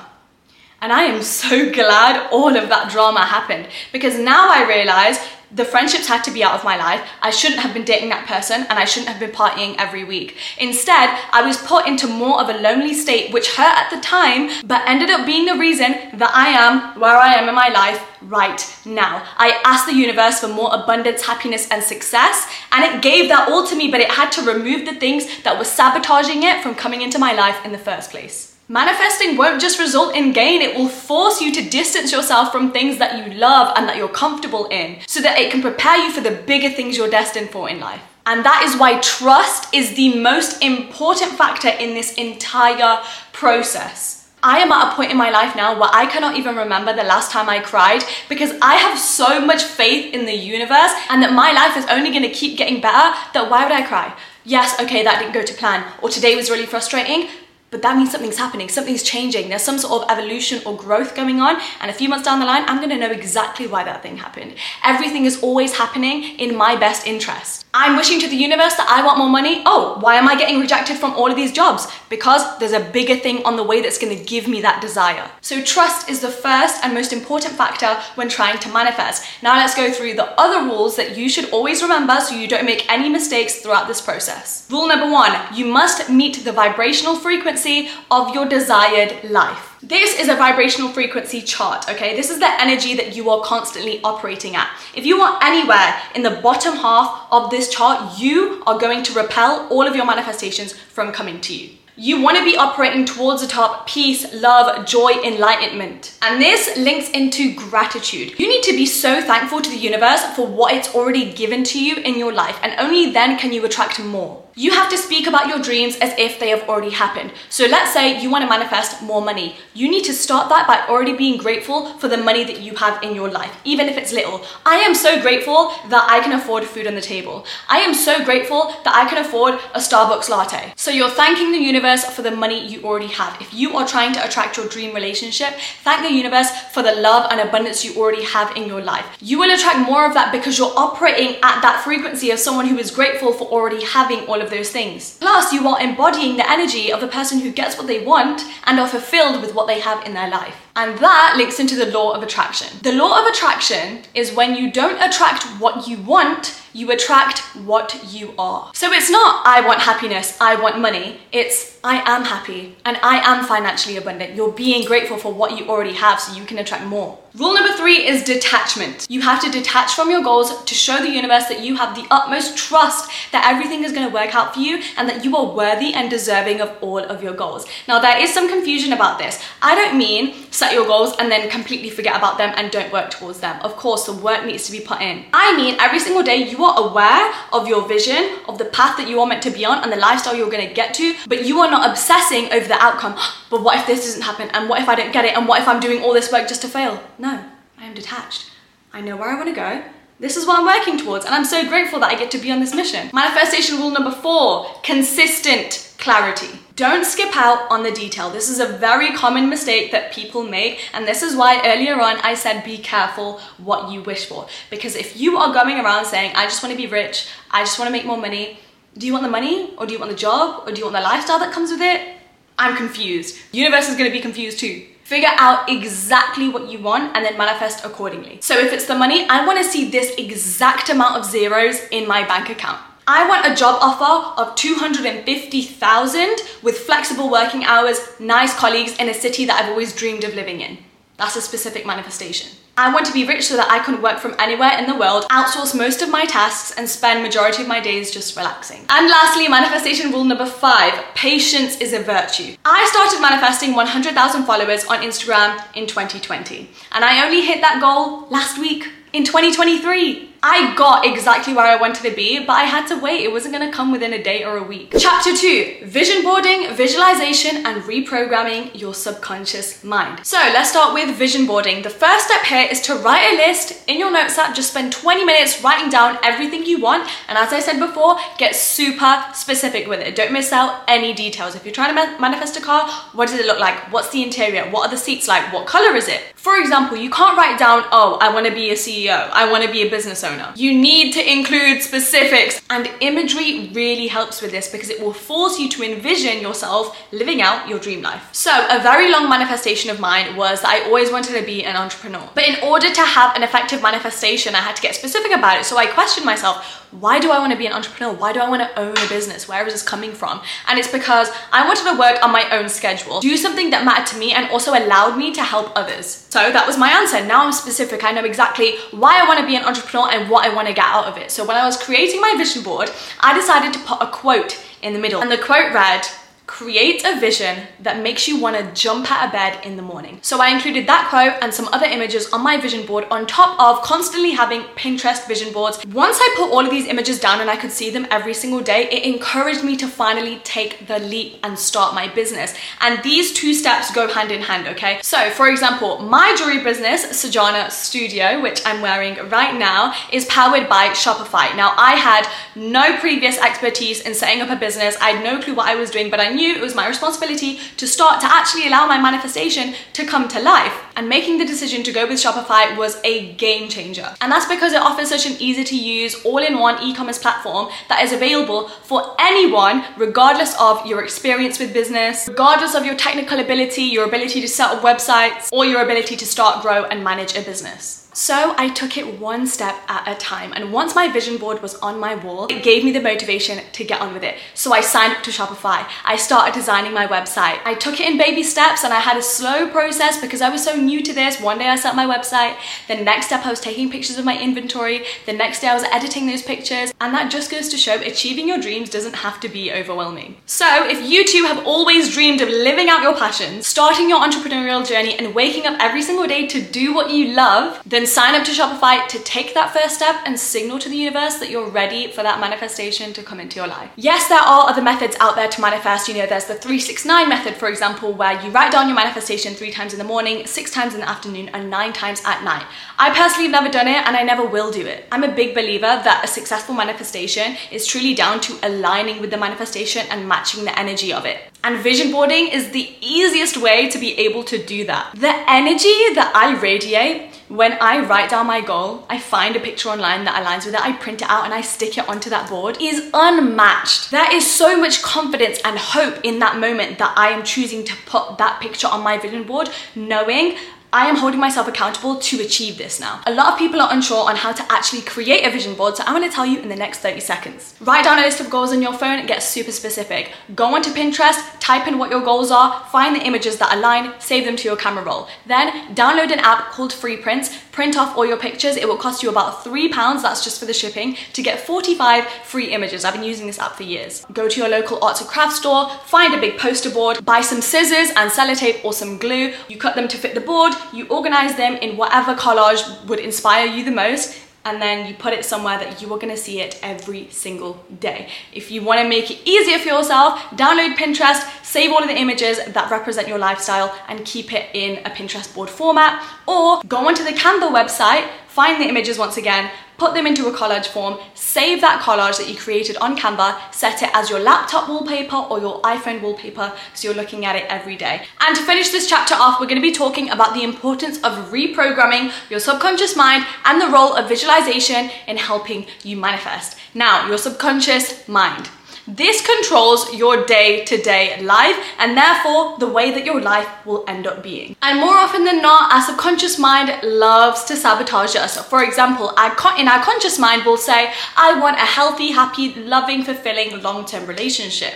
And 0.80 0.90
I 0.90 1.02
am 1.02 1.22
so 1.22 1.70
glad 1.70 2.30
all 2.32 2.56
of 2.56 2.70
that 2.70 2.90
drama 2.90 3.20
happened 3.20 3.68
because 3.92 4.18
now 4.18 4.48
I 4.50 4.66
realize 4.66 5.18
the 5.52 5.64
friendships 5.64 6.06
had 6.06 6.22
to 6.24 6.30
be 6.30 6.44
out 6.44 6.54
of 6.54 6.64
my 6.64 6.76
life. 6.76 7.06
I 7.22 7.30
shouldn't 7.30 7.60
have 7.60 7.74
been 7.74 7.84
dating 7.84 8.10
that 8.10 8.26
person 8.26 8.66
and 8.68 8.78
I 8.78 8.84
shouldn't 8.84 9.10
have 9.10 9.20
been 9.20 9.30
partying 9.30 9.74
every 9.78 10.04
week. 10.04 10.36
Instead, 10.58 11.18
I 11.32 11.42
was 11.44 11.56
put 11.58 11.86
into 11.86 12.06
more 12.06 12.40
of 12.40 12.48
a 12.48 12.58
lonely 12.58 12.94
state, 12.94 13.32
which 13.32 13.56
hurt 13.56 13.76
at 13.76 13.90
the 13.90 14.00
time, 14.00 14.50
but 14.66 14.82
ended 14.86 15.10
up 15.10 15.26
being 15.26 15.46
the 15.46 15.58
reason 15.58 15.92
that 16.14 16.30
I 16.34 16.48
am 16.48 17.00
where 17.00 17.16
I 17.16 17.34
am 17.34 17.48
in 17.48 17.54
my 17.54 17.68
life 17.68 18.04
right 18.22 18.60
now. 18.84 19.26
I 19.38 19.60
asked 19.64 19.86
the 19.86 19.94
universe 19.94 20.40
for 20.40 20.48
more 20.48 20.74
abundance, 20.74 21.22
happiness, 21.22 21.68
and 21.70 21.82
success, 21.82 22.46
and 22.72 22.84
it 22.84 23.02
gave 23.02 23.28
that 23.28 23.48
all 23.48 23.66
to 23.66 23.76
me, 23.76 23.90
but 23.90 24.00
it 24.00 24.10
had 24.10 24.30
to 24.32 24.42
remove 24.42 24.86
the 24.86 24.94
things 24.94 25.42
that 25.42 25.58
were 25.58 25.64
sabotaging 25.64 26.42
it 26.42 26.62
from 26.62 26.74
coming 26.74 27.02
into 27.02 27.18
my 27.18 27.32
life 27.32 27.64
in 27.64 27.72
the 27.72 27.78
first 27.78 28.10
place. 28.10 28.49
Manifesting 28.70 29.36
won't 29.36 29.60
just 29.60 29.80
result 29.80 30.14
in 30.14 30.32
gain, 30.32 30.62
it 30.62 30.76
will 30.76 30.88
force 30.88 31.40
you 31.40 31.52
to 31.54 31.68
distance 31.68 32.12
yourself 32.12 32.52
from 32.52 32.70
things 32.70 32.98
that 32.98 33.18
you 33.18 33.34
love 33.34 33.76
and 33.76 33.88
that 33.88 33.96
you're 33.96 34.06
comfortable 34.06 34.66
in 34.66 34.98
so 35.08 35.20
that 35.20 35.40
it 35.40 35.50
can 35.50 35.60
prepare 35.60 35.96
you 35.96 36.12
for 36.12 36.20
the 36.20 36.30
bigger 36.30 36.70
things 36.70 36.96
you're 36.96 37.10
destined 37.10 37.50
for 37.50 37.68
in 37.68 37.80
life. 37.80 38.00
And 38.26 38.44
that 38.44 38.62
is 38.64 38.78
why 38.78 39.00
trust 39.00 39.74
is 39.74 39.96
the 39.96 40.20
most 40.20 40.62
important 40.62 41.32
factor 41.32 41.66
in 41.66 41.94
this 41.94 42.14
entire 42.14 43.02
process. 43.32 44.30
I 44.40 44.60
am 44.60 44.70
at 44.70 44.92
a 44.92 44.94
point 44.94 45.10
in 45.10 45.16
my 45.16 45.30
life 45.30 45.56
now 45.56 45.76
where 45.76 45.90
I 45.92 46.06
cannot 46.06 46.36
even 46.36 46.54
remember 46.54 46.94
the 46.94 47.02
last 47.02 47.32
time 47.32 47.48
I 47.48 47.58
cried 47.58 48.04
because 48.28 48.52
I 48.62 48.74
have 48.76 49.00
so 49.00 49.44
much 49.44 49.64
faith 49.64 50.14
in 50.14 50.26
the 50.26 50.32
universe 50.32 50.92
and 51.08 51.20
that 51.24 51.32
my 51.32 51.50
life 51.50 51.76
is 51.76 51.86
only 51.86 52.12
gonna 52.12 52.30
keep 52.30 52.56
getting 52.56 52.80
better 52.80 53.18
that 53.34 53.50
why 53.50 53.64
would 53.64 53.72
I 53.72 53.82
cry? 53.82 54.16
Yes, 54.44 54.78
okay, 54.80 55.02
that 55.02 55.18
didn't 55.18 55.34
go 55.34 55.42
to 55.42 55.54
plan, 55.54 55.92
or 56.00 56.08
today 56.08 56.36
was 56.36 56.50
really 56.50 56.66
frustrating, 56.66 57.28
but 57.70 57.82
that 57.82 57.96
means 57.96 58.10
something's 58.10 58.38
happening, 58.38 58.68
something's 58.68 59.02
changing. 59.02 59.48
There's 59.48 59.62
some 59.62 59.78
sort 59.78 60.02
of 60.02 60.10
evolution 60.10 60.60
or 60.66 60.76
growth 60.76 61.14
going 61.14 61.40
on. 61.40 61.60
And 61.80 61.90
a 61.90 61.94
few 61.94 62.08
months 62.08 62.24
down 62.24 62.40
the 62.40 62.46
line, 62.46 62.64
I'm 62.66 62.80
gonna 62.80 62.98
know 62.98 63.10
exactly 63.10 63.66
why 63.66 63.84
that 63.84 64.02
thing 64.02 64.16
happened. 64.16 64.54
Everything 64.84 65.24
is 65.24 65.40
always 65.42 65.76
happening 65.76 66.38
in 66.38 66.56
my 66.56 66.76
best 66.76 67.06
interest. 67.06 67.64
I'm 67.72 67.96
wishing 67.96 68.18
to 68.18 68.28
the 68.28 68.34
universe 68.34 68.74
that 68.74 68.88
I 68.90 69.06
want 69.06 69.18
more 69.18 69.28
money. 69.28 69.62
Oh, 69.64 69.96
why 70.00 70.16
am 70.16 70.26
I 70.26 70.36
getting 70.36 70.58
rejected 70.58 70.96
from 70.96 71.12
all 71.12 71.30
of 71.30 71.36
these 71.36 71.52
jobs? 71.52 71.86
Because 72.08 72.58
there's 72.58 72.72
a 72.72 72.80
bigger 72.80 73.14
thing 73.14 73.44
on 73.44 73.54
the 73.54 73.62
way 73.62 73.80
that's 73.80 73.98
gonna 73.98 74.16
give 74.16 74.48
me 74.48 74.60
that 74.62 74.80
desire. 74.80 75.30
So 75.40 75.62
trust 75.62 76.10
is 76.10 76.18
the 76.20 76.30
first 76.30 76.82
and 76.82 76.92
most 76.92 77.12
important 77.12 77.54
factor 77.54 77.94
when 78.16 78.28
trying 78.28 78.58
to 78.58 78.68
manifest. 78.70 79.24
Now 79.40 79.54
let's 79.56 79.76
go 79.76 79.92
through 79.92 80.14
the 80.14 80.32
other 80.40 80.66
rules 80.66 80.96
that 80.96 81.16
you 81.16 81.28
should 81.28 81.48
always 81.50 81.80
remember 81.80 82.20
so 82.20 82.34
you 82.34 82.48
don't 82.48 82.66
make 82.66 82.90
any 82.90 83.08
mistakes 83.08 83.60
throughout 83.60 83.86
this 83.86 84.00
process. 84.00 84.66
Rule 84.68 84.88
number 84.88 85.08
one, 85.08 85.38
you 85.54 85.64
must 85.64 86.10
meet 86.10 86.44
the 86.44 86.52
vibrational 86.52 87.14
frequency 87.14 87.88
of 88.10 88.34
your 88.34 88.46
desired 88.46 89.30
life. 89.30 89.69
This 89.82 90.20
is 90.20 90.28
a 90.28 90.36
vibrational 90.36 90.90
frequency 90.90 91.40
chart, 91.40 91.88
okay? 91.88 92.14
This 92.14 92.28
is 92.28 92.38
the 92.38 92.60
energy 92.60 92.94
that 92.96 93.16
you 93.16 93.30
are 93.30 93.42
constantly 93.42 93.98
operating 94.04 94.54
at. 94.54 94.70
If 94.94 95.06
you 95.06 95.22
are 95.22 95.42
anywhere 95.42 95.98
in 96.14 96.22
the 96.22 96.38
bottom 96.42 96.76
half 96.76 97.26
of 97.32 97.50
this 97.50 97.70
chart, 97.70 98.20
you 98.20 98.62
are 98.66 98.78
going 98.78 99.02
to 99.04 99.14
repel 99.14 99.66
all 99.70 99.86
of 99.86 99.96
your 99.96 100.04
manifestations 100.04 100.74
from 100.74 101.12
coming 101.12 101.40
to 101.40 101.54
you. 101.54 101.76
You 101.96 102.20
want 102.20 102.36
to 102.36 102.44
be 102.44 102.58
operating 102.58 103.06
towards 103.06 103.40
the 103.40 103.48
top 103.48 103.86
peace, 103.86 104.30
love, 104.34 104.86
joy, 104.86 105.12
enlightenment. 105.24 106.18
And 106.20 106.40
this 106.40 106.76
links 106.76 107.08
into 107.10 107.54
gratitude. 107.54 108.38
You 108.38 108.48
need 108.48 108.62
to 108.64 108.72
be 108.72 108.84
so 108.84 109.22
thankful 109.22 109.62
to 109.62 109.70
the 109.70 109.78
universe 109.78 110.24
for 110.36 110.46
what 110.46 110.74
it's 110.74 110.94
already 110.94 111.32
given 111.32 111.64
to 111.64 111.82
you 111.82 111.96
in 111.96 112.18
your 112.18 112.32
life, 112.34 112.58
and 112.62 112.78
only 112.78 113.12
then 113.12 113.38
can 113.38 113.52
you 113.52 113.64
attract 113.64 113.98
more. 114.02 114.42
You 114.56 114.72
have 114.72 114.90
to 114.90 114.98
speak 114.98 115.26
about 115.26 115.46
your 115.46 115.60
dreams 115.60 115.96
as 115.98 116.12
if 116.18 116.40
they 116.40 116.48
have 116.48 116.68
already 116.68 116.90
happened. 116.90 117.32
So 117.48 117.66
let's 117.66 117.92
say 117.92 118.20
you 118.20 118.30
want 118.30 118.42
to 118.42 118.48
manifest 118.48 119.00
more 119.02 119.22
money. 119.22 119.56
You 119.74 119.88
need 119.88 120.04
to 120.04 120.12
start 120.12 120.48
that 120.48 120.66
by 120.66 120.86
already 120.88 121.16
being 121.16 121.38
grateful 121.38 121.86
for 121.98 122.08
the 122.08 122.16
money 122.16 122.44
that 122.44 122.60
you 122.60 122.74
have 122.76 123.02
in 123.02 123.14
your 123.14 123.30
life, 123.30 123.56
even 123.64 123.88
if 123.88 123.96
it's 123.96 124.12
little. 124.12 124.44
I 124.66 124.76
am 124.76 124.94
so 124.94 125.20
grateful 125.22 125.72
that 125.88 126.06
I 126.10 126.20
can 126.20 126.32
afford 126.32 126.64
food 126.64 126.86
on 126.86 126.94
the 126.94 127.00
table. 127.00 127.46
I 127.68 127.78
am 127.78 127.94
so 127.94 128.24
grateful 128.24 128.74
that 128.84 128.94
I 128.94 129.08
can 129.08 129.24
afford 129.24 129.54
a 129.74 129.78
Starbucks 129.78 130.28
latte. 130.28 130.72
So 130.76 130.90
you're 130.90 131.10
thanking 131.10 131.52
the 131.52 131.58
universe 131.58 132.04
for 132.04 132.22
the 132.22 132.30
money 132.30 132.66
you 132.66 132.82
already 132.82 133.08
have. 133.08 133.40
If 133.40 133.54
you 133.54 133.76
are 133.76 133.86
trying 133.86 134.12
to 134.14 134.26
attract 134.26 134.56
your 134.56 134.66
dream 134.66 134.94
relationship, 134.94 135.54
thank 135.84 136.06
the 136.06 136.12
universe 136.12 136.50
for 136.72 136.82
the 136.82 136.92
love 136.92 137.30
and 137.30 137.40
abundance 137.40 137.84
you 137.84 137.96
already 137.96 138.24
have 138.24 138.56
in 138.56 138.66
your 138.66 138.82
life. 138.82 139.06
You 139.20 139.38
will 139.38 139.54
attract 139.54 139.88
more 139.88 140.04
of 140.06 140.14
that 140.14 140.32
because 140.32 140.58
you're 140.58 140.76
operating 140.76 141.36
at 141.36 141.62
that 141.62 141.82
frequency 141.84 142.30
of 142.30 142.38
someone 142.38 142.66
who 142.66 142.78
is 142.78 142.90
grateful 142.90 143.32
for 143.32 143.44
already 143.44 143.82
having 143.84 144.26
all 144.26 144.40
of 144.42 144.49
those 144.50 144.70
things. 144.70 145.16
Plus, 145.18 145.52
you 145.52 145.66
are 145.66 145.80
embodying 145.80 146.36
the 146.36 146.50
energy 146.50 146.92
of 146.92 147.00
the 147.00 147.08
person 147.08 147.40
who 147.40 147.50
gets 147.50 147.76
what 147.78 147.86
they 147.86 148.04
want 148.04 148.42
and 148.64 148.78
are 148.78 148.88
fulfilled 148.88 149.40
with 149.40 149.54
what 149.54 149.66
they 149.66 149.80
have 149.80 150.06
in 150.06 150.14
their 150.14 150.28
life. 150.28 150.69
And 150.76 150.98
that 150.98 151.34
links 151.36 151.58
into 151.58 151.76
the 151.76 151.86
law 151.86 152.12
of 152.12 152.22
attraction. 152.22 152.68
The 152.82 152.92
law 152.92 153.20
of 153.20 153.26
attraction 153.26 154.02
is 154.14 154.32
when 154.32 154.54
you 154.54 154.70
don't 154.70 155.00
attract 155.02 155.44
what 155.60 155.88
you 155.88 155.98
want, 156.02 156.60
You 156.72 156.92
attract 156.92 157.40
what 157.66 158.00
you 158.12 158.32
are. 158.38 158.70
So 158.74 158.92
it's 158.92 159.10
not, 159.10 159.44
I 159.44 159.60
want 159.66 159.80
happiness, 159.80 160.38
I 160.40 160.54
want 160.54 160.78
money. 160.78 161.18
It's, 161.32 161.80
I 161.82 161.96
am 162.08 162.24
happy 162.24 162.76
and 162.84 162.96
I 163.02 163.18
am 163.18 163.44
financially 163.44 163.96
abundant. 163.96 164.36
You're 164.36 164.52
being 164.52 164.86
grateful 164.86 165.16
for 165.16 165.32
what 165.32 165.58
you 165.58 165.68
already 165.68 165.94
have 165.94 166.20
so 166.20 166.38
you 166.38 166.44
can 166.44 166.58
attract 166.58 166.84
more. 166.84 167.18
Rule 167.34 167.54
number 167.54 167.72
three 167.76 168.06
is 168.06 168.22
detachment. 168.22 169.06
You 169.08 169.20
have 169.22 169.42
to 169.42 169.50
detach 169.50 169.94
from 169.94 170.10
your 170.10 170.22
goals 170.22 170.64
to 170.64 170.74
show 170.74 170.98
the 170.98 171.10
universe 171.10 171.46
that 171.48 171.60
you 171.60 171.76
have 171.76 171.96
the 171.96 172.06
utmost 172.10 172.56
trust 172.56 173.10
that 173.32 173.46
everything 173.52 173.82
is 173.82 173.92
going 173.92 174.06
to 174.06 174.14
work 174.14 174.34
out 174.34 174.54
for 174.54 174.60
you 174.60 174.80
and 174.96 175.08
that 175.08 175.24
you 175.24 175.36
are 175.36 175.52
worthy 175.54 175.92
and 175.92 176.08
deserving 176.08 176.60
of 176.60 176.76
all 176.80 176.98
of 176.98 177.22
your 177.22 177.34
goals. 177.34 177.66
Now, 177.88 178.00
there 178.00 178.20
is 178.20 178.32
some 178.32 178.48
confusion 178.48 178.92
about 178.92 179.18
this. 179.18 179.42
I 179.62 179.74
don't 179.74 179.98
mean 179.98 180.34
set 180.60 180.74
your 180.74 180.86
goals 180.86 181.14
and 181.18 181.32
then 181.32 181.48
completely 181.48 181.88
forget 181.88 182.14
about 182.14 182.36
them 182.36 182.52
and 182.56 182.70
don't 182.70 182.92
work 182.92 183.10
towards 183.10 183.40
them. 183.40 183.58
Of 183.62 183.76
course, 183.76 184.04
the 184.04 184.12
work 184.12 184.44
needs 184.44 184.66
to 184.66 184.72
be 184.72 184.80
put 184.80 185.00
in. 185.00 185.24
I 185.32 185.56
mean, 185.56 185.76
every 185.80 185.98
single 185.98 186.22
day 186.22 186.36
you 186.36 186.62
are 186.64 186.88
aware 186.88 187.32
of 187.52 187.66
your 187.66 187.88
vision, 187.88 188.36
of 188.46 188.58
the 188.58 188.66
path 188.66 188.98
that 188.98 189.08
you 189.08 189.20
are 189.20 189.26
meant 189.26 189.42
to 189.44 189.50
be 189.50 189.64
on 189.64 189.82
and 189.82 189.90
the 189.90 189.96
lifestyle 189.96 190.36
you're 190.36 190.50
going 190.50 190.68
to 190.68 190.74
get 190.74 190.92
to, 190.94 191.14
but 191.26 191.46
you 191.46 191.60
are 191.60 191.70
not 191.70 191.88
obsessing 191.90 192.52
over 192.52 192.68
the 192.68 192.80
outcome. 192.82 193.18
but 193.50 193.62
what 193.62 193.78
if 193.78 193.86
this 193.86 194.04
doesn't 194.04 194.22
happen? 194.22 194.50
And 194.52 194.68
what 194.68 194.82
if 194.82 194.88
I 194.88 194.94
don't 194.94 195.12
get 195.12 195.24
it? 195.24 195.34
And 195.36 195.48
what 195.48 195.60
if 195.62 195.66
I'm 195.66 195.80
doing 195.80 196.02
all 196.02 196.12
this 196.12 196.30
work 196.30 196.46
just 196.46 196.60
to 196.62 196.68
fail? 196.68 197.02
No, 197.18 197.42
I 197.78 197.86
am 197.86 197.94
detached. 197.94 198.50
I 198.92 199.00
know 199.00 199.16
where 199.16 199.30
I 199.30 199.36
want 199.36 199.48
to 199.48 199.54
go. 199.54 199.82
This 200.20 200.36
is 200.36 200.46
what 200.46 200.58
I'm 200.58 200.66
working 200.66 200.98
towards, 200.98 201.24
and 201.24 201.34
I'm 201.34 201.46
so 201.46 201.66
grateful 201.66 201.98
that 202.00 202.12
I 202.12 202.14
get 202.14 202.30
to 202.32 202.38
be 202.38 202.52
on 202.52 202.60
this 202.60 202.74
mission. 202.74 203.08
Manifestation 203.14 203.78
rule 203.78 203.90
number 203.90 204.10
four 204.10 204.66
consistent 204.82 205.94
clarity. 205.96 206.58
Don't 206.76 207.06
skip 207.06 207.34
out 207.34 207.70
on 207.70 207.82
the 207.82 207.90
detail. 207.90 208.28
This 208.28 208.50
is 208.50 208.60
a 208.60 208.66
very 208.66 209.12
common 209.12 209.48
mistake 209.48 209.92
that 209.92 210.12
people 210.12 210.42
make, 210.42 210.82
and 210.92 211.08
this 211.08 211.22
is 211.22 211.34
why 211.34 211.62
earlier 211.64 211.94
on 211.94 212.18
I 212.18 212.34
said 212.34 212.64
be 212.64 212.76
careful 212.76 213.40
what 213.56 213.90
you 213.90 214.02
wish 214.02 214.26
for. 214.26 214.46
Because 214.68 214.94
if 214.94 215.18
you 215.18 215.38
are 215.38 215.54
going 215.54 215.78
around 215.78 216.04
saying, 216.04 216.32
I 216.36 216.44
just 216.44 216.62
want 216.62 216.74
to 216.74 216.76
be 216.76 216.86
rich, 216.86 217.26
I 217.50 217.62
just 217.62 217.78
want 217.78 217.88
to 217.88 217.92
make 217.92 218.04
more 218.04 218.18
money, 218.18 218.58
do 218.98 219.06
you 219.06 219.14
want 219.14 219.24
the 219.24 219.30
money, 219.30 219.74
or 219.78 219.86
do 219.86 219.94
you 219.94 219.98
want 219.98 220.10
the 220.10 220.18
job, 220.18 220.68
or 220.68 220.72
do 220.72 220.80
you 220.80 220.84
want 220.84 220.96
the 220.96 221.00
lifestyle 221.00 221.38
that 221.38 221.50
comes 221.50 221.70
with 221.70 221.80
it? 221.80 222.16
I'm 222.58 222.76
confused. 222.76 223.38
universe 223.52 223.88
is 223.88 223.96
going 223.96 224.10
to 224.10 224.14
be 224.14 224.20
confused 224.20 224.58
too. 224.58 224.86
Figure 225.10 225.34
out 225.38 225.68
exactly 225.68 226.48
what 226.48 226.70
you 226.70 226.78
want 226.78 227.16
and 227.16 227.24
then 227.24 227.36
manifest 227.36 227.84
accordingly. 227.84 228.38
So 228.40 228.56
if 228.56 228.72
it's 228.72 228.86
the 228.86 228.94
money, 228.94 229.26
I 229.28 229.44
want 229.44 229.58
to 229.58 229.64
see 229.64 229.90
this 229.90 230.14
exact 230.14 230.88
amount 230.88 231.16
of 231.16 231.24
zeros 231.24 231.80
in 231.90 232.06
my 232.06 232.24
bank 232.24 232.48
account. 232.48 232.78
I 233.08 233.28
want 233.28 233.44
a 233.44 233.56
job 233.56 233.80
offer 233.82 234.40
of 234.40 234.54
250,000 234.54 236.36
with 236.62 236.78
flexible 236.78 237.28
working 237.28 237.64
hours, 237.64 237.98
nice 238.20 238.54
colleagues 238.56 238.96
in 238.98 239.08
a 239.08 239.14
city 239.14 239.46
that 239.46 239.60
I've 239.60 239.70
always 239.70 239.96
dreamed 239.96 240.22
of 240.22 240.36
living 240.36 240.60
in. 240.60 240.78
That's 241.16 241.34
a 241.34 241.40
specific 241.40 241.84
manifestation. 241.84 242.59
I 242.76 242.92
want 242.92 243.06
to 243.06 243.12
be 243.12 243.26
rich 243.26 243.46
so 243.46 243.56
that 243.56 243.70
I 243.70 243.80
can 243.80 244.00
work 244.00 244.18
from 244.18 244.34
anywhere 244.38 244.78
in 244.78 244.86
the 244.86 244.94
world, 244.94 245.24
outsource 245.30 245.76
most 245.76 246.00
of 246.02 246.08
my 246.08 246.24
tasks, 246.24 246.72
and 246.76 246.88
spend 246.88 247.22
majority 247.22 247.62
of 247.62 247.68
my 247.68 247.80
days 247.80 248.10
just 248.10 248.36
relaxing. 248.36 248.86
And 248.88 249.08
lastly, 249.08 249.48
manifestation 249.48 250.12
rule 250.12 250.24
number 250.24 250.46
five, 250.46 250.92
patience 251.14 251.80
is 251.80 251.92
a 251.92 252.00
virtue. 252.00 252.56
I 252.64 252.86
started 252.90 253.20
manifesting 253.20 253.74
100,000 253.74 254.44
followers 254.44 254.84
on 254.86 255.02
Instagram 255.02 255.62
in 255.76 255.86
2020, 255.86 256.70
and 256.92 257.04
I 257.04 257.26
only 257.26 257.42
hit 257.42 257.60
that 257.60 257.80
goal 257.80 258.28
last 258.30 258.58
week 258.58 258.88
in 259.12 259.24
2023. 259.24 260.29
I 260.42 260.74
got 260.74 261.04
exactly 261.04 261.52
where 261.52 261.66
I 261.66 261.76
wanted 261.76 262.02
to 262.08 262.16
be, 262.16 262.38
but 262.38 262.54
I 262.54 262.64
had 262.64 262.86
to 262.86 262.98
wait. 262.98 263.24
It 263.24 263.30
wasn't 263.30 263.52
gonna 263.52 263.70
come 263.70 263.92
within 263.92 264.14
a 264.14 264.22
day 264.22 264.42
or 264.42 264.56
a 264.56 264.62
week. 264.62 264.94
Chapter 264.98 265.36
two, 265.36 265.76
vision 265.84 266.22
boarding, 266.22 266.74
visualization, 266.74 267.66
and 267.66 267.82
reprogramming 267.82 268.78
your 268.80 268.94
subconscious 268.94 269.84
mind. 269.84 270.24
So 270.24 270.38
let's 270.38 270.70
start 270.70 270.94
with 270.94 271.14
vision 271.14 271.46
boarding. 271.46 271.82
The 271.82 271.90
first 271.90 272.26
step 272.26 272.42
here 272.44 272.66
is 272.70 272.80
to 272.82 272.94
write 272.94 273.34
a 273.34 273.36
list 273.36 273.86
in 273.86 273.98
your 273.98 274.10
notes 274.10 274.38
app. 274.38 274.54
Just 274.54 274.70
spend 274.70 274.92
20 274.92 275.26
minutes 275.26 275.62
writing 275.62 275.90
down 275.90 276.18
everything 276.22 276.64
you 276.64 276.80
want. 276.80 277.06
And 277.28 277.36
as 277.36 277.52
I 277.52 277.60
said 277.60 277.78
before, 277.78 278.16
get 278.38 278.56
super 278.56 279.22
specific 279.34 279.86
with 279.88 280.00
it. 280.00 280.16
Don't 280.16 280.32
miss 280.32 280.52
out 280.52 280.84
any 280.88 281.12
details. 281.12 281.54
If 281.54 281.66
you're 281.66 281.74
trying 281.74 281.94
to 281.94 282.18
manifest 282.18 282.56
a 282.56 282.62
car, 282.62 282.88
what 283.12 283.28
does 283.28 283.38
it 283.38 283.44
look 283.44 283.60
like? 283.60 283.92
What's 283.92 284.08
the 284.08 284.22
interior? 284.22 284.64
What 284.70 284.88
are 284.88 284.90
the 284.90 284.96
seats 284.96 285.28
like? 285.28 285.52
What 285.52 285.66
color 285.66 285.94
is 285.96 286.08
it? 286.08 286.22
For 286.34 286.58
example, 286.58 286.96
you 286.96 287.10
can't 287.10 287.36
write 287.36 287.58
down, 287.58 287.84
oh, 287.92 288.16
I 288.22 288.32
wanna 288.32 288.50
be 288.50 288.70
a 288.70 288.74
CEO. 288.74 289.28
I 289.32 289.50
wanna 289.50 289.70
be 289.70 289.82
a 289.82 289.90
business 289.90 290.24
owner 290.24 290.29
persona. 290.30 290.54
You 290.56 290.78
need 290.78 291.12
to 291.14 291.32
include 291.32 291.82
specifics 291.82 292.60
and 292.70 292.90
imagery 293.00 293.70
really 293.72 294.06
helps 294.06 294.42
with 294.42 294.50
this 294.50 294.70
because 294.70 294.90
it 294.90 295.00
will 295.00 295.12
force 295.12 295.58
you 295.58 295.68
to 295.70 295.82
envision 295.82 296.40
yourself 296.40 296.96
living 297.12 297.42
out 297.42 297.68
your 297.68 297.78
dream 297.78 298.02
life. 298.02 298.28
So 298.32 298.50
a 298.70 298.80
very 298.80 299.10
long 299.10 299.28
manifestation 299.28 299.90
of 299.90 300.00
mine 300.00 300.36
was 300.36 300.62
that 300.62 300.70
I 300.70 300.86
always 300.86 301.10
wanted 301.10 301.38
to 301.38 301.44
be 301.44 301.64
an 301.64 301.76
entrepreneur. 301.76 302.28
But 302.34 302.44
in 302.44 302.62
order 302.62 302.92
to 302.92 303.00
have 303.02 303.36
an 303.36 303.42
effective 303.42 303.82
manifestation, 303.82 304.54
I 304.54 304.58
had 304.58 304.76
to 304.76 304.82
get 304.82 304.94
specific 304.94 305.32
about 305.32 305.60
it. 305.60 305.64
So 305.64 305.76
I 305.76 305.86
questioned 305.86 306.26
myself, 306.26 306.79
why 306.90 307.20
do 307.20 307.30
I 307.30 307.38
want 307.38 307.52
to 307.52 307.58
be 307.58 307.66
an 307.66 307.72
entrepreneur? 307.72 308.12
Why 308.12 308.32
do 308.32 308.40
I 308.40 308.48
want 308.48 308.62
to 308.62 308.78
own 308.78 308.96
a 308.96 309.08
business? 309.08 309.46
Where 309.46 309.64
is 309.66 309.72
this 309.72 309.82
coming 309.82 310.12
from? 310.12 310.40
And 310.66 310.78
it's 310.78 310.90
because 310.90 311.30
I 311.52 311.66
wanted 311.66 311.90
to 311.90 311.98
work 311.98 312.22
on 312.22 312.32
my 312.32 312.48
own 312.50 312.68
schedule, 312.68 313.20
do 313.20 313.36
something 313.36 313.70
that 313.70 313.84
mattered 313.84 314.06
to 314.12 314.18
me 314.18 314.32
and 314.32 314.50
also 314.50 314.72
allowed 314.72 315.16
me 315.16 315.32
to 315.34 315.42
help 315.42 315.72
others. 315.76 316.26
So 316.30 316.50
that 316.50 316.66
was 316.66 316.76
my 316.76 316.90
answer. 316.90 317.24
Now 317.24 317.44
I'm 317.44 317.52
specific. 317.52 318.02
I 318.02 318.12
know 318.12 318.24
exactly 318.24 318.76
why 318.90 319.20
I 319.20 319.28
want 319.28 319.38
to 319.40 319.46
be 319.46 319.56
an 319.56 319.64
entrepreneur 319.64 320.10
and 320.10 320.28
what 320.28 320.44
I 320.44 320.54
want 320.54 320.68
to 320.68 320.74
get 320.74 320.84
out 320.84 321.06
of 321.06 321.16
it. 321.16 321.30
So 321.30 321.46
when 321.46 321.56
I 321.56 321.64
was 321.64 321.76
creating 321.76 322.20
my 322.20 322.34
vision 322.36 322.62
board, 322.62 322.90
I 323.20 323.38
decided 323.38 323.72
to 323.74 323.78
put 323.80 324.02
a 324.02 324.10
quote 324.10 324.58
in 324.82 324.92
the 324.92 324.98
middle. 324.98 325.20
And 325.20 325.30
the 325.30 325.38
quote 325.38 325.72
read, 325.72 326.04
create 326.50 327.04
a 327.04 327.18
vision 327.20 327.64
that 327.78 328.02
makes 328.02 328.26
you 328.26 328.36
want 328.36 328.56
to 328.56 328.74
jump 328.74 329.08
out 329.10 329.24
of 329.24 329.32
bed 329.32 329.64
in 329.64 329.76
the 329.76 329.82
morning. 329.82 330.18
So 330.20 330.40
I 330.40 330.48
included 330.48 330.84
that 330.88 331.06
quote 331.08 331.40
and 331.40 331.54
some 331.54 331.68
other 331.72 331.86
images 331.86 332.30
on 332.32 332.42
my 332.42 332.56
vision 332.56 332.84
board 332.84 333.04
on 333.08 333.24
top 333.28 333.58
of 333.60 333.84
constantly 333.84 334.32
having 334.32 334.62
Pinterest 334.74 335.28
vision 335.28 335.52
boards. 335.52 335.78
Once 335.86 336.18
I 336.20 336.34
put 336.36 336.50
all 336.50 336.64
of 336.64 336.70
these 336.72 336.88
images 336.88 337.20
down 337.20 337.40
and 337.40 337.48
I 337.48 337.56
could 337.56 337.70
see 337.70 337.90
them 337.90 338.04
every 338.10 338.34
single 338.34 338.60
day, 338.60 338.88
it 338.90 339.04
encouraged 339.04 339.62
me 339.62 339.76
to 339.76 339.86
finally 339.86 340.40
take 340.42 340.88
the 340.88 340.98
leap 340.98 341.38
and 341.44 341.56
start 341.56 341.94
my 341.94 342.08
business. 342.08 342.52
And 342.80 343.00
these 343.04 343.32
two 343.32 343.54
steps 343.54 343.94
go 343.94 344.12
hand 344.12 344.32
in 344.32 344.42
hand, 344.42 344.66
okay? 344.66 344.98
So 345.02 345.30
for 345.30 345.48
example, 345.48 346.00
my 346.00 346.34
jewelry 346.36 346.64
business, 346.64 347.06
Sajana 347.06 347.70
Studio, 347.70 348.42
which 348.42 348.60
I'm 348.66 348.82
wearing 348.82 349.14
right 349.28 349.54
now, 349.56 349.94
is 350.12 350.24
powered 350.24 350.68
by 350.68 350.88
Shopify. 350.88 351.56
Now 351.56 351.74
I 351.76 351.92
had 351.94 352.26
no 352.56 352.98
previous 352.98 353.38
expertise 353.38 354.00
in 354.00 354.14
setting 354.14 354.42
up 354.42 354.50
a 354.50 354.56
business. 354.56 354.96
I 355.00 355.10
had 355.10 355.24
no 355.24 355.40
clue 355.40 355.54
what 355.54 355.68
I 355.68 355.76
was 355.76 355.92
doing, 355.92 356.10
but 356.10 356.18
I 356.18 356.28
knew 356.28 356.39
knew 356.40 356.54
it 356.54 356.60
was 356.60 356.74
my 356.74 356.88
responsibility 356.88 357.58
to 357.76 357.86
start 357.86 358.20
to 358.22 358.26
actually 358.26 358.66
allow 358.66 358.86
my 358.86 358.98
manifestation 359.00 359.74
to 359.92 360.06
come 360.06 360.26
to 360.28 360.40
life. 360.40 360.72
And 360.96 361.08
making 361.08 361.38
the 361.38 361.44
decision 361.44 361.82
to 361.84 361.92
go 361.92 362.06
with 362.08 362.18
Shopify 362.18 362.76
was 362.76 362.98
a 363.04 363.32
game 363.34 363.68
changer. 363.68 364.08
And 364.20 364.32
that's 364.32 364.46
because 364.46 364.72
it 364.72 364.82
offers 364.82 365.08
such 365.08 365.26
an 365.26 365.36
easy 365.38 365.64
to 365.64 365.76
use, 365.76 366.24
all 366.24 366.38
in 366.38 366.58
one 366.58 366.82
e 366.82 366.94
commerce 366.94 367.18
platform 367.18 367.68
that 367.88 368.02
is 368.02 368.12
available 368.12 368.68
for 368.68 369.14
anyone, 369.18 369.84
regardless 369.96 370.58
of 370.58 370.84
your 370.86 371.02
experience 371.02 371.58
with 371.58 371.72
business, 371.72 372.26
regardless 372.28 372.74
of 372.74 372.84
your 372.84 372.96
technical 372.96 373.38
ability, 373.38 373.82
your 373.82 374.06
ability 374.06 374.40
to 374.40 374.48
set 374.48 374.70
up 374.70 374.82
websites, 374.82 375.48
or 375.52 375.64
your 375.64 375.82
ability 375.82 376.16
to 376.16 376.26
start, 376.26 376.62
grow, 376.62 376.84
and 376.84 377.04
manage 377.04 377.36
a 377.36 377.42
business. 377.42 378.09
So 378.12 378.54
I 378.56 378.68
took 378.70 378.98
it 378.98 379.20
one 379.20 379.46
step 379.46 379.76
at 379.88 380.08
a 380.08 380.18
time. 380.18 380.52
And 380.52 380.72
once 380.72 380.94
my 380.94 381.08
vision 381.08 381.38
board 381.38 381.62
was 381.62 381.76
on 381.76 382.00
my 382.00 382.14
wall, 382.16 382.46
it 382.46 382.62
gave 382.62 382.84
me 382.84 382.90
the 382.90 383.00
motivation 383.00 383.60
to 383.72 383.84
get 383.84 384.00
on 384.00 384.12
with 384.12 384.24
it. 384.24 384.36
So 384.54 384.72
I 384.72 384.80
signed 384.80 385.14
up 385.14 385.22
to 385.24 385.30
Shopify. 385.30 385.86
I 386.04 386.16
started 386.16 386.54
designing 386.54 386.92
my 386.92 387.06
website. 387.06 387.60
I 387.64 387.74
took 387.74 388.00
it 388.00 388.08
in 388.08 388.18
baby 388.18 388.42
steps 388.42 388.82
and 388.82 388.92
I 388.92 389.00
had 389.00 389.16
a 389.16 389.22
slow 389.22 389.68
process 389.68 390.20
because 390.20 390.40
I 390.40 390.50
was 390.50 390.64
so 390.64 390.74
new 390.74 391.02
to 391.02 391.12
this. 391.12 391.40
One 391.40 391.58
day 391.58 391.68
I 391.68 391.76
set 391.76 391.94
my 391.94 392.06
website. 392.06 392.56
The 392.88 392.96
next 392.96 393.26
step 393.26 393.46
I 393.46 393.50
was 393.50 393.60
taking 393.60 393.90
pictures 393.90 394.18
of 394.18 394.24
my 394.24 394.40
inventory. 394.40 395.04
The 395.26 395.32
next 395.32 395.60
day 395.60 395.68
I 395.68 395.74
was 395.74 395.84
editing 395.84 396.26
those 396.26 396.42
pictures. 396.42 396.92
And 397.00 397.14
that 397.14 397.30
just 397.30 397.50
goes 397.50 397.68
to 397.68 397.76
show 397.76 397.94
achieving 398.00 398.48
your 398.48 398.60
dreams 398.60 398.90
doesn't 398.90 399.14
have 399.14 399.40
to 399.40 399.48
be 399.48 399.72
overwhelming. 399.72 400.36
So 400.46 400.88
if 400.88 401.08
you 401.08 401.24
too 401.24 401.44
have 401.44 401.64
always 401.66 402.12
dreamed 402.12 402.40
of 402.40 402.48
living 402.48 402.88
out 402.88 403.02
your 403.02 403.16
passions, 403.16 403.66
starting 403.66 404.08
your 404.08 404.20
entrepreneurial 404.20 404.86
journey 404.86 405.16
and 405.16 405.34
waking 405.34 405.66
up 405.66 405.76
every 405.78 406.02
single 406.02 406.26
day 406.26 406.46
to 406.48 406.60
do 406.60 406.92
what 406.92 407.10
you 407.10 407.34
love, 407.34 407.80
then 407.86 407.99
then 408.00 408.06
sign 408.06 408.34
up 408.34 408.44
to 408.44 408.50
Shopify 408.50 409.06
to 409.08 409.18
take 409.18 409.52
that 409.52 409.74
first 409.74 409.96
step 409.96 410.22
and 410.24 410.40
signal 410.40 410.78
to 410.78 410.88
the 410.88 410.96
universe 410.96 411.36
that 411.36 411.50
you're 411.50 411.68
ready 411.68 412.10
for 412.10 412.22
that 412.22 412.40
manifestation 412.40 413.12
to 413.12 413.22
come 413.22 413.38
into 413.38 413.56
your 413.56 413.66
life. 413.66 413.90
Yes, 413.96 414.26
there 414.26 414.38
are 414.38 414.70
other 414.70 414.80
methods 414.80 415.16
out 415.20 415.36
there 415.36 415.48
to 415.48 415.60
manifest. 415.60 416.08
You 416.08 416.14
know, 416.14 416.26
there's 416.26 416.46
the 416.46 416.54
369 416.54 417.28
method, 417.28 417.56
for 417.56 417.68
example, 417.68 418.14
where 418.14 418.42
you 418.42 418.50
write 418.52 418.72
down 418.72 418.86
your 418.86 418.96
manifestation 418.96 419.52
three 419.52 419.70
times 419.70 419.92
in 419.92 419.98
the 419.98 420.04
morning, 420.04 420.46
six 420.46 420.70
times 420.70 420.94
in 420.94 421.00
the 421.00 421.08
afternoon, 421.08 421.50
and 421.50 421.68
nine 421.68 421.92
times 421.92 422.22
at 422.24 422.42
night. 422.42 422.64
I 422.98 423.10
personally 423.10 423.50
have 423.50 423.62
never 423.62 423.70
done 423.70 423.88
it 423.88 424.06
and 424.06 424.16
I 424.16 424.22
never 424.22 424.46
will 424.46 424.72
do 424.72 424.86
it. 424.86 425.06
I'm 425.12 425.24
a 425.24 425.34
big 425.34 425.54
believer 425.54 425.80
that 425.80 426.22
a 426.24 426.26
successful 426.26 426.74
manifestation 426.74 427.56
is 427.70 427.86
truly 427.86 428.14
down 428.14 428.40
to 428.40 428.58
aligning 428.62 429.20
with 429.20 429.30
the 429.30 429.36
manifestation 429.36 430.06
and 430.08 430.26
matching 430.26 430.64
the 430.64 430.78
energy 430.78 431.12
of 431.12 431.26
it. 431.26 431.49
And 431.62 431.78
vision 431.78 432.10
boarding 432.10 432.48
is 432.48 432.70
the 432.70 432.94
easiest 433.00 433.56
way 433.56 433.88
to 433.90 433.98
be 433.98 434.18
able 434.18 434.44
to 434.44 434.64
do 434.64 434.86
that. 434.86 435.14
The 435.14 435.34
energy 435.50 436.14
that 436.14 436.32
I 436.34 436.58
radiate 436.60 437.30
when 437.50 437.76
I 437.80 438.06
write 438.06 438.30
down 438.30 438.46
my 438.46 438.60
goal, 438.60 439.04
I 439.10 439.18
find 439.18 439.56
a 439.56 439.60
picture 439.60 439.88
online 439.88 440.24
that 440.24 440.40
aligns 440.40 440.66
with 440.66 440.74
it, 440.74 440.80
I 440.80 440.92
print 440.92 441.20
it 441.20 441.28
out 441.28 441.44
and 441.44 441.52
I 441.52 441.62
stick 441.62 441.98
it 441.98 442.08
onto 442.08 442.30
that 442.30 442.48
board 442.48 442.76
is 442.80 443.10
unmatched. 443.12 444.12
There 444.12 444.32
is 444.32 444.48
so 444.48 444.78
much 444.78 445.02
confidence 445.02 445.58
and 445.64 445.76
hope 445.76 446.20
in 446.22 446.38
that 446.38 446.60
moment 446.60 446.98
that 446.98 447.12
I 447.16 447.30
am 447.30 447.42
choosing 447.42 447.84
to 447.86 447.94
put 448.06 448.38
that 448.38 448.60
picture 448.60 448.86
on 448.86 449.02
my 449.02 449.18
vision 449.18 449.42
board, 449.42 449.68
knowing 449.96 450.58
I 450.92 451.06
am 451.06 451.14
holding 451.16 451.38
myself 451.38 451.68
accountable 451.68 452.16
to 452.16 452.40
achieve 452.40 452.76
this 452.76 452.98
now. 452.98 453.20
A 453.24 453.32
lot 453.32 453.52
of 453.52 453.58
people 453.58 453.80
are 453.80 453.92
unsure 453.92 454.28
on 454.28 454.34
how 454.34 454.50
to 454.50 454.72
actually 454.72 455.02
create 455.02 455.46
a 455.46 455.50
vision 455.50 455.74
board, 455.74 455.96
so 455.96 456.02
I'm 456.04 456.14
gonna 456.14 456.32
tell 456.32 456.44
you 456.44 456.58
in 456.58 456.68
the 456.68 456.74
next 456.74 456.98
30 456.98 457.20
seconds. 457.20 457.76
Write 457.80 458.02
down 458.02 458.18
a 458.18 458.22
list 458.22 458.40
of 458.40 458.50
goals 458.50 458.72
on 458.72 458.82
your 458.82 458.94
phone 458.94 459.20
and 459.20 459.28
get 459.28 459.40
super 459.40 459.70
specific. 459.70 460.32
Go 460.56 460.74
onto 460.74 460.90
Pinterest, 460.90 461.38
type 461.60 461.86
in 461.86 461.96
what 461.96 462.10
your 462.10 462.22
goals 462.22 462.50
are, 462.50 462.84
find 462.90 463.14
the 463.14 463.24
images 463.24 463.58
that 463.58 463.72
align, 463.72 464.14
save 464.18 464.44
them 464.44 464.56
to 464.56 464.64
your 464.64 464.76
camera 464.76 465.04
roll. 465.04 465.28
Then 465.46 465.94
download 465.94 466.32
an 466.32 466.40
app 466.40 466.72
called 466.72 466.92
Free 466.92 467.16
Prints, 467.16 467.56
print 467.70 467.96
off 467.96 468.16
all 468.16 468.26
your 468.26 468.36
pictures. 468.36 468.76
It 468.76 468.88
will 468.88 468.96
cost 468.96 469.22
you 469.22 469.30
about 469.30 469.62
three 469.62 469.88
pounds, 469.88 470.22
that's 470.22 470.42
just 470.42 470.58
for 470.58 470.66
the 470.66 470.74
shipping, 470.74 471.16
to 471.34 471.42
get 471.42 471.60
45 471.60 472.26
free 472.44 472.72
images. 472.72 473.04
I've 473.04 473.14
been 473.14 473.22
using 473.22 473.46
this 473.46 473.60
app 473.60 473.76
for 473.76 473.84
years. 473.84 474.26
Go 474.32 474.48
to 474.48 474.60
your 474.60 474.68
local 474.68 474.98
arts 475.04 475.20
and 475.20 475.30
crafts 475.30 475.58
store, 475.58 475.88
find 476.04 476.34
a 476.34 476.40
big 476.40 476.58
poster 476.58 476.90
board, 476.90 477.24
buy 477.24 477.42
some 477.42 477.60
scissors 477.60 478.10
and 478.16 478.28
sellotape 478.28 478.84
or 478.84 478.92
some 478.92 479.18
glue. 479.18 479.54
You 479.68 479.78
cut 479.78 479.94
them 479.94 480.08
to 480.08 480.16
fit 480.16 480.34
the 480.34 480.40
board, 480.40 480.74
you 480.92 481.06
organize 481.08 481.56
them 481.56 481.76
in 481.76 481.96
whatever 481.96 482.34
collage 482.34 483.04
would 483.06 483.18
inspire 483.18 483.66
you 483.66 483.84
the 483.84 483.90
most, 483.90 484.38
and 484.64 484.80
then 484.80 485.06
you 485.06 485.14
put 485.14 485.32
it 485.32 485.42
somewhere 485.44 485.78
that 485.78 486.02
you 486.02 486.12
are 486.12 486.18
gonna 486.18 486.36
see 486.36 486.60
it 486.60 486.78
every 486.82 487.28
single 487.30 487.82
day. 487.98 488.28
If 488.52 488.70
you 488.70 488.82
wanna 488.82 489.08
make 489.08 489.30
it 489.30 489.40
easier 489.48 489.78
for 489.78 489.88
yourself, 489.88 490.38
download 490.50 490.96
Pinterest, 490.96 491.42
save 491.64 491.90
all 491.92 492.02
of 492.02 492.08
the 492.08 492.18
images 492.18 492.62
that 492.66 492.90
represent 492.90 493.26
your 493.26 493.38
lifestyle 493.38 493.94
and 494.08 494.22
keep 494.26 494.52
it 494.52 494.68
in 494.74 494.98
a 495.06 495.10
Pinterest 495.10 495.54
board 495.54 495.70
format, 495.70 496.22
or 496.46 496.82
go 496.86 496.98
onto 497.08 497.24
the 497.24 497.32
Canva 497.32 497.70
website, 497.70 498.28
find 498.48 498.82
the 498.82 498.86
images 498.86 499.16
once 499.16 499.38
again, 499.38 499.70
put 500.00 500.14
them 500.14 500.26
into 500.26 500.48
a 500.48 500.52
collage 500.52 500.86
form, 500.86 501.18
save 501.34 501.82
that 501.82 502.00
collage 502.00 502.38
that 502.38 502.48
you 502.48 502.56
created 502.56 502.96
on 502.96 503.14
Canva, 503.18 503.72
set 503.72 504.02
it 504.02 504.08
as 504.14 504.30
your 504.30 504.40
laptop 504.40 504.88
wallpaper 504.88 505.36
or 505.36 505.60
your 505.60 505.78
iPhone 505.82 506.22
wallpaper 506.22 506.72
so 506.94 507.06
you're 507.06 507.16
looking 507.22 507.44
at 507.44 507.54
it 507.54 507.66
every 507.68 507.96
day. 507.96 508.22
And 508.40 508.56
to 508.56 508.62
finish 508.62 508.88
this 508.88 509.06
chapter 509.06 509.34
off, 509.34 509.60
we're 509.60 509.66
gonna 509.66 509.82
be 509.82 509.92
talking 509.92 510.30
about 510.30 510.54
the 510.54 510.64
importance 510.64 511.18
of 511.18 511.52
reprogramming 511.52 512.32
your 512.48 512.60
subconscious 512.60 513.14
mind 513.14 513.44
and 513.66 513.78
the 513.78 513.88
role 513.88 514.16
of 514.16 514.26
visualization 514.26 515.10
in 515.26 515.36
helping 515.36 515.84
you 516.02 516.16
manifest. 516.16 516.78
Now, 516.94 517.28
your 517.28 517.36
subconscious 517.36 518.26
mind. 518.26 518.70
This 519.16 519.44
controls 519.44 520.14
your 520.14 520.46
day 520.46 520.84
to 520.84 520.96
day 520.96 521.42
life 521.42 521.76
and 521.98 522.16
therefore 522.16 522.78
the 522.78 522.86
way 522.86 523.10
that 523.10 523.24
your 523.24 523.40
life 523.40 523.68
will 523.84 524.04
end 524.06 524.24
up 524.24 524.40
being. 524.40 524.76
And 524.82 525.00
more 525.00 525.16
often 525.16 525.44
than 525.44 525.60
not, 525.60 525.92
our 525.92 526.00
subconscious 526.00 526.60
mind 526.60 526.92
loves 527.02 527.64
to 527.64 527.74
sabotage 527.74 528.36
us. 528.36 528.56
For 528.68 528.84
example, 528.84 529.32
our 529.36 529.50
in 529.76 529.88
our 529.88 530.00
conscious 530.00 530.38
mind, 530.38 530.62
we'll 530.64 530.76
say, 530.76 531.12
I 531.36 531.58
want 531.58 531.74
a 531.76 531.90
healthy, 531.98 532.30
happy, 532.30 532.72
loving, 532.74 533.24
fulfilling 533.24 533.82
long 533.82 534.04
term 534.06 534.26
relationship. 534.26 534.94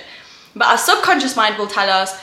But 0.54 0.68
our 0.68 0.78
subconscious 0.78 1.34
mind 1.34 1.58
will 1.58 1.66
tell 1.66 1.90
us, 1.90 2.16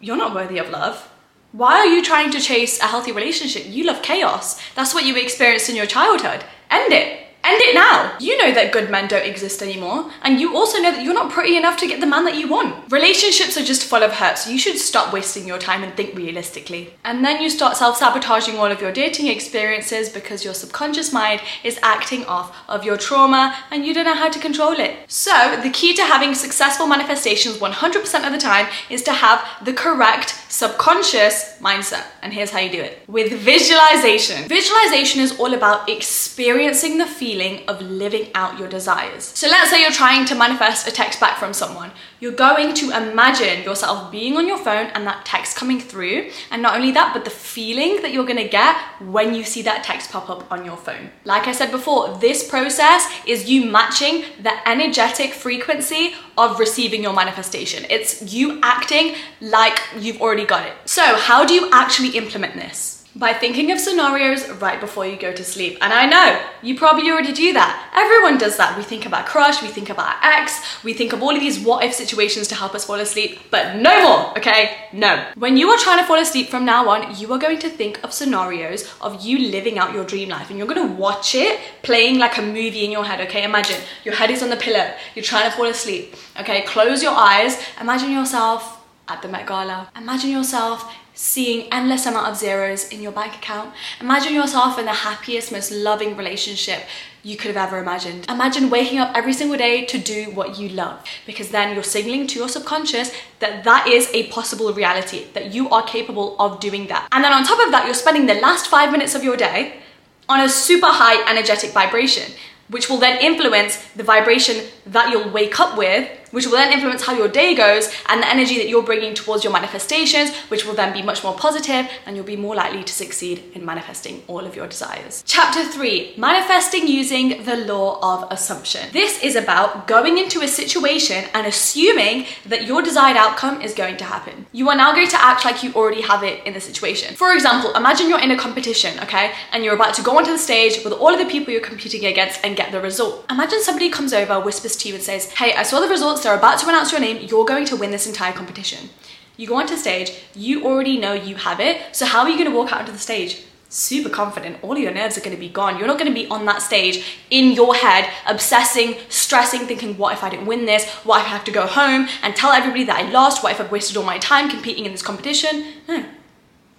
You're 0.00 0.18
not 0.18 0.34
worthy 0.34 0.58
of 0.58 0.68
love. 0.68 1.08
Why 1.52 1.76
are 1.78 1.86
you 1.86 2.04
trying 2.04 2.30
to 2.32 2.40
chase 2.40 2.78
a 2.78 2.88
healthy 2.88 3.12
relationship? 3.12 3.64
You 3.66 3.84
love 3.84 4.02
chaos. 4.02 4.60
That's 4.74 4.92
what 4.92 5.06
you 5.06 5.16
experienced 5.16 5.70
in 5.70 5.76
your 5.76 5.86
childhood. 5.86 6.44
End 6.70 6.92
it. 6.92 7.27
End 7.44 7.62
it 7.62 7.74
now. 7.74 8.16
You 8.18 8.36
know 8.36 8.52
that 8.52 8.72
good 8.72 8.90
men 8.90 9.08
don't 9.08 9.24
exist 9.24 9.62
anymore, 9.62 10.10
and 10.22 10.40
you 10.40 10.56
also 10.56 10.78
know 10.82 10.90
that 10.90 11.04
you're 11.04 11.14
not 11.14 11.30
pretty 11.30 11.56
enough 11.56 11.78
to 11.78 11.86
get 11.86 12.00
the 12.00 12.06
man 12.06 12.24
that 12.24 12.34
you 12.34 12.48
want. 12.48 12.90
Relationships 12.90 13.56
are 13.56 13.64
just 13.64 13.84
full 13.84 14.02
of 14.02 14.12
hurt, 14.12 14.38
so 14.38 14.50
you 14.50 14.58
should 14.58 14.76
stop 14.76 15.12
wasting 15.12 15.46
your 15.46 15.58
time 15.58 15.84
and 15.84 15.94
think 15.94 16.16
realistically. 16.16 16.92
And 17.04 17.24
then 17.24 17.40
you 17.40 17.48
start 17.48 17.76
self 17.76 17.96
sabotaging 17.96 18.58
all 18.58 18.66
of 18.66 18.80
your 18.80 18.92
dating 18.92 19.28
experiences 19.28 20.08
because 20.08 20.44
your 20.44 20.52
subconscious 20.52 21.12
mind 21.12 21.40
is 21.62 21.78
acting 21.82 22.24
off 22.26 22.56
of 22.68 22.84
your 22.84 22.96
trauma 22.96 23.56
and 23.70 23.86
you 23.86 23.94
don't 23.94 24.04
know 24.04 24.14
how 24.14 24.28
to 24.28 24.40
control 24.40 24.72
it. 24.72 24.96
So, 25.06 25.60
the 25.62 25.70
key 25.70 25.94
to 25.94 26.02
having 26.02 26.34
successful 26.34 26.86
manifestations 26.86 27.58
100% 27.58 28.26
of 28.26 28.32
the 28.32 28.38
time 28.38 28.66
is 28.90 29.02
to 29.04 29.12
have 29.12 29.46
the 29.64 29.72
correct 29.72 30.34
subconscious 30.48 31.56
mindset. 31.60 32.04
And 32.22 32.32
here's 32.32 32.50
how 32.50 32.58
you 32.58 32.70
do 32.70 32.80
it 32.80 33.04
with 33.06 33.32
visualization. 33.32 34.48
Visualization 34.48 35.20
is 35.22 35.38
all 35.38 35.54
about 35.54 35.88
experiencing 35.88 36.98
the 36.98 37.06
feeling 37.06 37.27
feeling 37.28 37.60
of 37.68 37.82
living 37.82 38.26
out 38.34 38.58
your 38.58 38.68
desires. 38.68 39.24
So 39.40 39.48
let's 39.48 39.68
say 39.68 39.82
you're 39.82 40.00
trying 40.04 40.24
to 40.30 40.34
manifest 40.34 40.88
a 40.88 40.90
text 40.90 41.20
back 41.20 41.36
from 41.36 41.52
someone. 41.52 41.90
You're 42.20 42.40
going 42.48 42.72
to 42.80 42.86
imagine 43.02 43.64
yourself 43.64 44.10
being 44.10 44.38
on 44.38 44.48
your 44.48 44.56
phone 44.56 44.86
and 44.94 45.06
that 45.06 45.26
text 45.26 45.54
coming 45.54 45.78
through. 45.78 46.30
And 46.50 46.62
not 46.62 46.74
only 46.74 46.90
that, 46.92 47.12
but 47.12 47.24
the 47.26 47.30
feeling 47.30 48.00
that 48.00 48.12
you're 48.14 48.24
gonna 48.24 48.48
get 48.48 48.76
when 49.18 49.34
you 49.34 49.44
see 49.44 49.60
that 49.62 49.84
text 49.84 50.10
pop 50.10 50.30
up 50.30 50.50
on 50.50 50.64
your 50.64 50.78
phone. 50.78 51.10
Like 51.26 51.46
I 51.46 51.52
said 51.52 51.70
before, 51.70 52.16
this 52.16 52.48
process 52.48 53.06
is 53.26 53.50
you 53.50 53.70
matching 53.70 54.24
the 54.42 54.54
energetic 54.66 55.34
frequency 55.34 56.14
of 56.38 56.58
receiving 56.58 57.02
your 57.02 57.12
manifestation. 57.12 57.84
It's 57.90 58.32
you 58.32 58.58
acting 58.62 59.16
like 59.42 59.78
you've 59.98 60.22
already 60.22 60.46
got 60.46 60.66
it. 60.66 60.72
So, 60.86 61.02
how 61.02 61.44
do 61.44 61.52
you 61.52 61.68
actually 61.72 62.16
implement 62.16 62.54
this? 62.54 62.97
By 63.18 63.32
thinking 63.32 63.72
of 63.72 63.80
scenarios 63.80 64.48
right 64.60 64.80
before 64.80 65.04
you 65.04 65.16
go 65.16 65.32
to 65.32 65.42
sleep. 65.42 65.76
And 65.80 65.92
I 65.92 66.06
know 66.06 66.40
you 66.62 66.78
probably 66.78 67.10
already 67.10 67.32
do 67.32 67.52
that. 67.52 67.90
Everyone 67.92 68.38
does 68.38 68.56
that. 68.58 68.78
We 68.78 68.84
think 68.84 69.06
about 69.06 69.26
crush, 69.26 69.60
we 69.60 69.68
think 69.68 69.90
about 69.90 70.14
ex, 70.22 70.84
we 70.84 70.94
think 70.94 71.12
of 71.12 71.20
all 71.20 71.34
of 71.34 71.40
these 71.40 71.58
what 71.58 71.84
if 71.84 71.92
situations 71.92 72.46
to 72.48 72.54
help 72.54 72.76
us 72.76 72.84
fall 72.84 73.00
asleep, 73.00 73.40
but 73.50 73.76
no 73.76 74.02
more, 74.04 74.38
okay? 74.38 74.76
No. 74.92 75.26
When 75.34 75.56
you 75.56 75.68
are 75.70 75.78
trying 75.78 75.98
to 75.98 76.06
fall 76.06 76.18
asleep 76.18 76.48
from 76.48 76.64
now 76.64 76.88
on, 76.88 77.18
you 77.18 77.32
are 77.32 77.38
going 77.38 77.58
to 77.58 77.68
think 77.68 78.02
of 78.04 78.12
scenarios 78.12 78.88
of 79.00 79.24
you 79.24 79.50
living 79.50 79.78
out 79.78 79.92
your 79.92 80.04
dream 80.04 80.28
life 80.28 80.48
and 80.50 80.58
you're 80.58 80.68
gonna 80.68 80.92
watch 80.92 81.34
it 81.34 81.58
playing 81.82 82.18
like 82.18 82.38
a 82.38 82.42
movie 82.42 82.84
in 82.84 82.92
your 82.92 83.04
head, 83.04 83.20
okay? 83.22 83.42
Imagine 83.42 83.80
your 84.04 84.14
head 84.14 84.30
is 84.30 84.44
on 84.44 84.50
the 84.50 84.56
pillow, 84.56 84.92
you're 85.16 85.24
trying 85.24 85.50
to 85.50 85.56
fall 85.56 85.66
asleep, 85.66 86.14
okay? 86.38 86.62
Close 86.62 87.02
your 87.02 87.14
eyes, 87.14 87.60
imagine 87.80 88.12
yourself 88.12 88.76
at 89.08 89.22
the 89.22 89.28
Met 89.28 89.46
Gala. 89.46 89.90
Imagine 89.96 90.30
yourself 90.30 90.94
seeing 91.18 91.66
endless 91.72 92.06
amount 92.06 92.28
of 92.28 92.36
zeros 92.36 92.88
in 92.90 93.02
your 93.02 93.10
bank 93.10 93.34
account. 93.34 93.74
Imagine 94.00 94.32
yourself 94.32 94.78
in 94.78 94.84
the 94.84 94.92
happiest, 94.92 95.50
most 95.50 95.72
loving 95.72 96.16
relationship 96.16 96.84
you 97.24 97.36
could 97.36 97.48
have 97.48 97.56
ever 97.56 97.78
imagined. 97.78 98.24
Imagine 98.30 98.70
waking 98.70 99.00
up 99.00 99.10
every 99.16 99.32
single 99.32 99.58
day 99.58 99.84
to 99.84 99.98
do 99.98 100.30
what 100.30 100.60
you 100.60 100.68
love 100.68 101.04
because 101.26 101.48
then 101.48 101.74
you're 101.74 101.82
signaling 101.82 102.28
to 102.28 102.38
your 102.38 102.48
subconscious 102.48 103.12
that 103.40 103.64
that 103.64 103.88
is 103.88 104.08
a 104.14 104.28
possible 104.28 104.72
reality, 104.72 105.26
that 105.34 105.52
you 105.52 105.68
are 105.70 105.82
capable 105.82 106.36
of 106.38 106.60
doing 106.60 106.86
that. 106.86 107.08
And 107.10 107.24
then 107.24 107.32
on 107.32 107.42
top 107.42 107.58
of 107.66 107.72
that, 107.72 107.86
you're 107.86 107.94
spending 107.94 108.26
the 108.26 108.40
last 108.40 108.68
five 108.68 108.92
minutes 108.92 109.16
of 109.16 109.24
your 109.24 109.36
day 109.36 109.80
on 110.28 110.38
a 110.38 110.48
super 110.48 110.86
high 110.86 111.28
energetic 111.28 111.72
vibration 111.72 112.32
which 112.68 112.88
will 112.88 112.98
then 112.98 113.18
influence 113.20 113.76
the 113.96 114.02
vibration 114.02 114.66
that 114.86 115.10
you'll 115.10 115.30
wake 115.30 115.58
up 115.58 115.76
with, 115.76 116.08
which 116.30 116.46
will 116.46 116.52
then 116.52 116.72
influence 116.72 117.04
how 117.04 117.14
your 117.14 117.28
day 117.28 117.54
goes 117.54 117.92
and 118.08 118.22
the 118.22 118.28
energy 118.28 118.56
that 118.58 118.68
you're 118.68 118.82
bringing 118.82 119.14
towards 119.14 119.44
your 119.44 119.52
manifestations, 119.52 120.34
which 120.48 120.64
will 120.66 120.74
then 120.74 120.92
be 120.92 121.02
much 121.02 121.22
more 121.22 121.34
positive 121.34 121.88
and 122.06 122.16
you'll 122.16 122.24
be 122.24 122.36
more 122.36 122.54
likely 122.54 122.84
to 122.84 122.92
succeed 122.92 123.42
in 123.54 123.64
manifesting 123.64 124.22
all 124.26 124.40
of 124.40 124.56
your 124.56 124.66
desires. 124.66 125.22
Chapter 125.26 125.64
three, 125.64 126.14
manifesting 126.16 126.86
using 126.86 127.44
the 127.44 127.56
law 127.56 127.98
of 128.02 128.30
assumption. 128.30 128.88
This 128.92 129.22
is 129.22 129.36
about 129.36 129.86
going 129.86 130.18
into 130.18 130.42
a 130.42 130.48
situation 130.48 131.24
and 131.34 131.46
assuming 131.46 132.26
that 132.46 132.66
your 132.66 132.82
desired 132.82 133.16
outcome 133.16 133.60
is 133.62 133.74
going 133.74 133.96
to 133.98 134.04
happen. 134.04 134.46
You 134.52 134.68
are 134.70 134.76
now 134.76 134.92
going 134.92 135.08
to 135.08 135.22
act 135.22 135.44
like 135.44 135.62
you 135.62 135.72
already 135.72 136.02
have 136.02 136.22
it 136.22 136.44
in 136.44 136.54
the 136.54 136.60
situation. 136.60 137.14
For 137.14 137.32
example, 137.32 137.74
imagine 137.74 138.08
you're 138.08 138.20
in 138.20 138.30
a 138.30 138.36
competition, 138.36 138.98
okay, 139.00 139.32
and 139.52 139.64
you're 139.64 139.74
about 139.74 139.94
to 139.94 140.02
go 140.02 140.18
onto 140.18 140.32
the 140.32 140.38
stage 140.38 140.84
with 140.84 140.92
all 140.92 141.12
of 141.12 141.18
the 141.18 141.26
people 141.26 141.52
you're 141.52 141.62
competing 141.62 142.04
against 142.04 142.40
and 142.44 142.56
get 142.56 142.72
the 142.72 142.80
result. 142.80 143.24
Imagine 143.30 143.62
somebody 143.62 143.90
comes 143.90 144.12
over, 144.12 144.40
whispers 144.40 144.76
to 144.76 144.88
you 144.88 144.94
and 144.94 145.02
says, 145.02 145.30
hey, 145.32 145.54
I 145.54 145.62
saw 145.62 145.80
the 145.80 145.88
results, 145.88 146.17
they're 146.22 146.36
about 146.36 146.58
to 146.60 146.68
announce 146.68 146.92
your 146.92 147.00
name, 147.00 147.26
you're 147.28 147.44
going 147.44 147.64
to 147.66 147.76
win 147.76 147.90
this 147.90 148.06
entire 148.06 148.32
competition. 148.32 148.90
You 149.36 149.46
go 149.46 149.56
onto 149.56 149.76
stage, 149.76 150.12
you 150.34 150.64
already 150.64 150.98
know 150.98 151.12
you 151.12 151.36
have 151.36 151.60
it, 151.60 151.94
so 151.94 152.06
how 152.06 152.20
are 152.20 152.28
you 152.28 152.38
gonna 152.38 152.56
walk 152.56 152.72
out 152.72 152.80
onto 152.80 152.92
the 152.92 152.98
stage? 152.98 153.44
super 153.68 154.08
confident, 154.08 154.56
all 154.62 154.76
your 154.78 154.92
nerves 154.92 155.18
are 155.18 155.20
going 155.20 155.34
to 155.34 155.40
be 155.40 155.48
gone. 155.48 155.78
You're 155.78 155.86
not 155.86 155.98
going 155.98 156.10
to 156.10 156.14
be 156.14 156.26
on 156.28 156.46
that 156.46 156.62
stage 156.62 157.04
in 157.30 157.52
your 157.52 157.74
head, 157.74 158.10
obsessing, 158.26 158.96
stressing, 159.08 159.66
thinking, 159.66 159.96
what 159.98 160.14
if 160.14 160.24
I 160.24 160.30
didn't 160.30 160.46
win 160.46 160.64
this? 160.64 160.88
What 161.04 161.20
if 161.20 161.26
I 161.26 161.30
have 161.30 161.44
to 161.44 161.50
go 161.50 161.66
home 161.66 162.08
and 162.22 162.34
tell 162.34 162.52
everybody 162.52 162.84
that 162.84 162.96
I 162.96 163.10
lost? 163.10 163.42
What 163.42 163.52
if 163.52 163.60
I've 163.60 163.70
wasted 163.70 163.96
all 163.96 164.04
my 164.04 164.18
time 164.18 164.48
competing 164.48 164.86
in 164.86 164.92
this 164.92 165.02
competition? 165.02 165.64
No. 165.86 166.04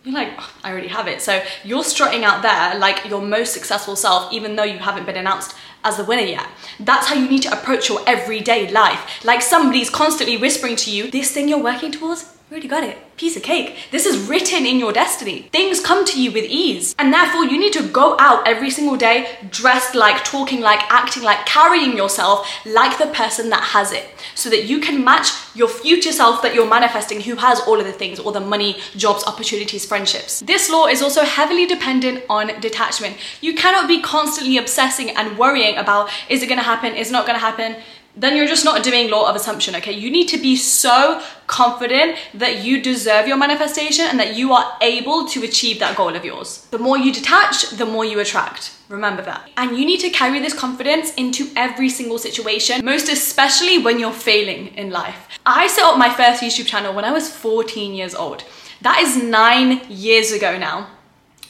You're 0.04 0.14
like, 0.14 0.34
oh, 0.38 0.54
I 0.64 0.72
already 0.72 0.88
have 0.88 1.08
it. 1.08 1.22
So 1.22 1.42
you're 1.64 1.84
strutting 1.84 2.24
out 2.24 2.42
there 2.42 2.80
like 2.80 3.10
your 3.10 3.22
most 3.22 3.54
successful 3.54 3.96
self, 3.96 4.32
even 4.32 4.56
though 4.56 4.64
you 4.64 4.80
haven't 4.80 5.06
been 5.06 5.18
announced 5.18 5.56
as 5.84 5.98
the 5.98 6.06
winner 6.06 6.24
yet. 6.24 6.48
That's 6.80 7.08
how 7.08 7.16
you 7.16 7.30
need 7.30 7.42
to 7.44 7.52
approach 7.52 7.90
your 7.90 8.02
everyday 8.08 8.72
life. 8.72 9.24
Like 9.26 9.42
somebody's 9.42 9.90
constantly 9.90 10.38
whispering 10.38 10.78
to 10.78 10.92
you, 10.92 11.12
this 11.12 11.32
thing 11.32 11.50
you're 11.50 11.62
working 11.62 11.92
towards, 11.92 12.34
already 12.52 12.68
got 12.68 12.84
it. 12.84 12.98
Piece 13.16 13.36
of 13.36 13.44
cake. 13.44 13.76
This 13.92 14.08
is 14.08 14.28
written 14.28 14.66
in 14.66 14.80
your 14.80 14.92
destiny. 14.92 15.50
Things 15.52 15.80
come 15.80 16.04
to 16.06 16.20
you 16.20 16.32
with 16.32 16.46
ease. 16.46 16.96
And 16.98 17.14
therefore, 17.14 17.44
you 17.44 17.60
need 17.60 17.74
to 17.74 17.88
go 17.88 18.18
out 18.18 18.48
every 18.48 18.72
single 18.72 18.98
day 18.98 19.38
dressed 19.52 19.94
like, 19.94 20.24
talking 20.24 20.60
like, 20.60 20.80
acting 20.92 21.22
like, 21.22 21.46
carrying 21.46 21.96
yourself 21.96 22.50
like 22.66 22.98
the 22.98 23.06
person 23.08 23.50
that 23.50 23.62
has 23.62 23.92
it. 23.92 24.10
So 24.34 24.50
that 24.50 24.66
you 24.66 24.80
can 24.80 25.04
match 25.04 25.30
your 25.54 25.68
future 25.68 26.12
self 26.12 26.42
that 26.42 26.56
you're 26.56 26.68
manifesting 26.68 27.22
who 27.22 27.36
has 27.36 27.60
all 27.62 27.80
of 27.80 27.86
the 27.86 27.92
things, 27.92 28.20
all 28.20 28.32
the 28.32 28.40
money, 28.40 28.78
jobs, 28.96 29.24
opportunities, 29.26 29.86
friendships. 29.86 30.40
This 30.40 30.72
law 30.72 30.88
is 30.88 31.04
also 31.04 31.24
heavily 31.24 31.68
dependent 31.68 32.24
on 32.30 32.60
detachment. 32.62 33.18
You 33.42 33.54
cannot 33.54 33.88
be 33.88 34.02
constantly 34.02 34.58
obsessing 34.58 35.12
and 35.12 35.38
worrying 35.38 35.78
about 35.78 36.10
is 36.30 36.42
it 36.42 36.48
gonna 36.50 36.64
happen, 36.64 36.96
is 36.96 37.10
it 37.10 37.12
not 37.12 37.28
gonna 37.28 37.38
happen 37.38 37.76
then 38.20 38.36
you're 38.36 38.48
just 38.48 38.66
not 38.66 38.84
doing 38.84 39.10
law 39.10 39.30
of 39.30 39.36
assumption, 39.36 39.76
okay? 39.76 39.94
You 39.94 40.12
need 40.12 40.28
to 40.30 40.38
be 40.38 40.56
so 40.56 41.22
confident 41.48 42.18
that 42.34 42.64
you 42.64 42.82
deserve 42.82 43.28
your 43.28 43.38
manifestation 43.38 44.06
and 44.06 44.20
that 44.20 44.36
you 44.36 44.52
are 44.54 44.78
able 44.82 45.28
to 45.30 45.44
achieve 45.44 45.80
that 45.80 45.96
goal 45.96 46.16
of 46.16 46.26
yours. 46.26 46.68
The 46.72 46.80
more 46.80 46.98
you 46.98 47.14
detach, 47.14 47.70
the 47.72 47.86
more 47.86 48.04
you 48.04 48.20
attract. 48.20 48.76
Remember 48.90 49.22
that. 49.22 49.50
And 49.56 49.78
you 49.78 49.86
need 49.86 50.00
to 50.02 50.10
carry 50.10 50.40
this 50.40 50.54
confidence 50.54 51.14
into 51.14 51.50
every 51.56 51.90
single 51.90 52.18
situation, 52.18 52.84
most 52.84 53.08
especially 53.08 53.78
when 53.78 54.00
you're 54.00 54.12
failing 54.12 54.68
in 54.76 54.90
life. 54.90 55.28
I 55.46 55.68
set 55.68 55.86
up 55.86 55.98
my 55.98 56.10
first 56.10 56.42
YouTube 56.44 56.66
channel 56.66 56.94
when 56.94 57.06
I 57.06 57.12
was 57.12 57.34
14 57.34 57.94
years 57.94 58.16
old. 58.16 58.44
That 58.82 59.00
is 59.00 59.22
nine 59.22 59.82
years 59.90 60.32
ago 60.32 60.58
now. 60.58 60.90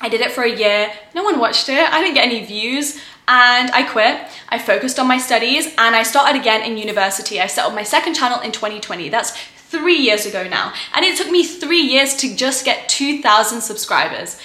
I 0.02 0.10
did 0.10 0.22
it 0.22 0.32
for 0.32 0.44
a 0.44 0.56
year. 0.56 0.92
No 1.14 1.24
one 1.24 1.40
watched 1.40 1.68
it. 1.68 1.92
I 1.92 2.02
didn't 2.02 2.16
get 2.16 2.26
any 2.26 2.46
views 2.46 3.00
and 3.30 3.70
I 3.72 3.84
quit. 3.84 4.28
I 4.50 4.58
focused 4.58 5.00
on 5.00 5.08
my 5.08 5.20
studies 5.20 5.68
and 5.78 5.96
I 5.96 6.02
started 6.02 6.38
again 6.38 6.64
in 6.64 6.80
university. 6.80 7.40
I 7.40 7.46
set 7.46 7.64
up 7.64 7.76
my 7.76 7.84
second 7.84 8.16
channel 8.16 8.40
in 8.42 8.52
2020. 8.52 9.08
That's 9.10 9.38
three 9.56 9.98
years 9.98 10.26
ago 10.26 10.48
now. 10.48 10.74
And 10.96 11.06
it 11.06 11.16
took 11.16 11.30
me 11.30 11.46
three 11.46 11.82
years 11.82 12.16
to 12.18 12.36
just 12.36 12.66
get 12.66 12.90
2,000 12.90 13.62
subscribers. 13.62 14.40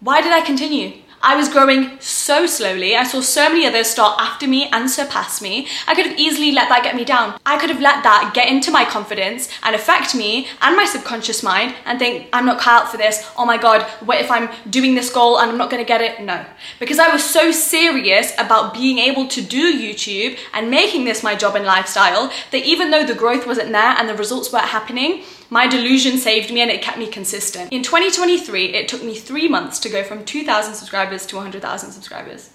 Why 0.00 0.22
did 0.22 0.32
I 0.32 0.40
continue? 0.40 1.01
I 1.24 1.36
was 1.36 1.48
growing 1.48 2.00
so 2.00 2.46
slowly. 2.46 2.96
I 2.96 3.04
saw 3.04 3.20
so 3.20 3.48
many 3.48 3.64
others 3.64 3.86
start 3.86 4.20
after 4.20 4.48
me 4.48 4.66
and 4.72 4.90
surpass 4.90 5.40
me. 5.40 5.68
I 5.86 5.94
could 5.94 6.06
have 6.06 6.18
easily 6.18 6.50
let 6.50 6.68
that 6.68 6.82
get 6.82 6.96
me 6.96 7.04
down. 7.04 7.38
I 7.46 7.58
could 7.58 7.70
have 7.70 7.80
let 7.80 8.02
that 8.02 8.32
get 8.34 8.48
into 8.48 8.72
my 8.72 8.84
confidence 8.84 9.48
and 9.62 9.76
affect 9.76 10.16
me 10.16 10.48
and 10.60 10.76
my 10.76 10.84
subconscious 10.84 11.44
mind 11.44 11.76
and 11.84 12.00
think, 12.00 12.26
I'm 12.32 12.44
not 12.44 12.58
cut 12.58 12.82
out 12.82 12.90
for 12.90 12.96
this. 12.96 13.24
Oh 13.38 13.46
my 13.46 13.56
God, 13.56 13.82
what 14.04 14.20
if 14.20 14.32
I'm 14.32 14.50
doing 14.68 14.96
this 14.96 15.12
goal 15.12 15.38
and 15.38 15.48
I'm 15.48 15.58
not 15.58 15.70
gonna 15.70 15.84
get 15.84 16.00
it? 16.00 16.20
No. 16.20 16.44
Because 16.80 16.98
I 16.98 17.12
was 17.12 17.22
so 17.22 17.52
serious 17.52 18.32
about 18.36 18.74
being 18.74 18.98
able 18.98 19.28
to 19.28 19.40
do 19.40 19.72
YouTube 19.72 20.36
and 20.52 20.72
making 20.72 21.04
this 21.04 21.22
my 21.22 21.36
job 21.36 21.54
and 21.54 21.64
lifestyle 21.64 22.32
that 22.50 22.64
even 22.64 22.90
though 22.90 23.06
the 23.06 23.14
growth 23.14 23.46
wasn't 23.46 23.70
there 23.70 23.94
and 23.96 24.08
the 24.08 24.14
results 24.16 24.52
weren't 24.52 24.66
happening, 24.66 25.22
my 25.52 25.66
delusion 25.66 26.16
saved 26.16 26.50
me 26.50 26.62
and 26.62 26.70
it 26.70 26.80
kept 26.80 26.96
me 26.96 27.06
consistent. 27.06 27.70
In 27.70 27.82
2023, 27.82 28.72
it 28.72 28.88
took 28.88 29.04
me 29.04 29.14
three 29.14 29.48
months 29.48 29.78
to 29.80 29.90
go 29.90 30.02
from 30.02 30.24
2,000 30.24 30.72
subscribers 30.72 31.26
to 31.26 31.36
100,000 31.36 31.92
subscribers. 31.92 32.48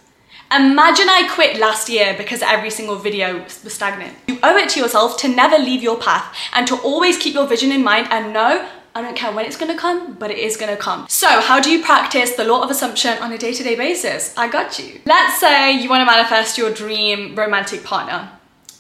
Imagine 0.52 1.08
I 1.08 1.30
quit 1.32 1.60
last 1.60 1.90
year 1.90 2.16
because 2.18 2.42
every 2.42 2.72
single 2.72 2.96
video 2.96 3.44
was 3.44 3.74
stagnant. 3.74 4.16
You 4.28 4.40
owe 4.42 4.58
it 4.58 4.70
to 4.70 4.80
yourself 4.80 5.20
to 5.20 5.28
never 5.28 5.60
leave 5.60 5.84
your 5.84 6.00
path 6.00 6.36
and 6.54 6.66
to 6.68 6.76
always 6.78 7.18
keep 7.18 7.36
your 7.36 7.46
vision 7.46 7.72
in 7.72 7.84
mind 7.84 8.08
and 8.10 8.34
know 8.34 8.68
I 8.96 9.04
don't 9.04 9.16
care 9.16 9.32
when 9.32 9.46
it's 9.46 9.58
gonna 9.58 9.78
come, 9.78 10.16
but 10.16 10.32
it 10.32 10.40
is 10.40 10.58
gonna 10.58 10.76
come. 10.76 11.06
So 11.08 11.40
how 11.40 11.60
do 11.60 11.70
you 11.70 11.84
practice 11.84 12.32
the 12.34 12.46
law 12.46 12.64
of 12.64 12.72
assumption 12.72 13.16
on 13.20 13.32
a 13.32 13.38
day-to-day 13.38 13.76
basis? 13.76 14.34
I 14.36 14.48
got 14.48 14.80
you. 14.80 15.02
Let's 15.06 15.40
say 15.40 15.72
you 15.74 15.88
wanna 15.88 16.06
manifest 16.06 16.58
your 16.58 16.74
dream 16.74 17.36
romantic 17.36 17.84
partner 17.84 18.32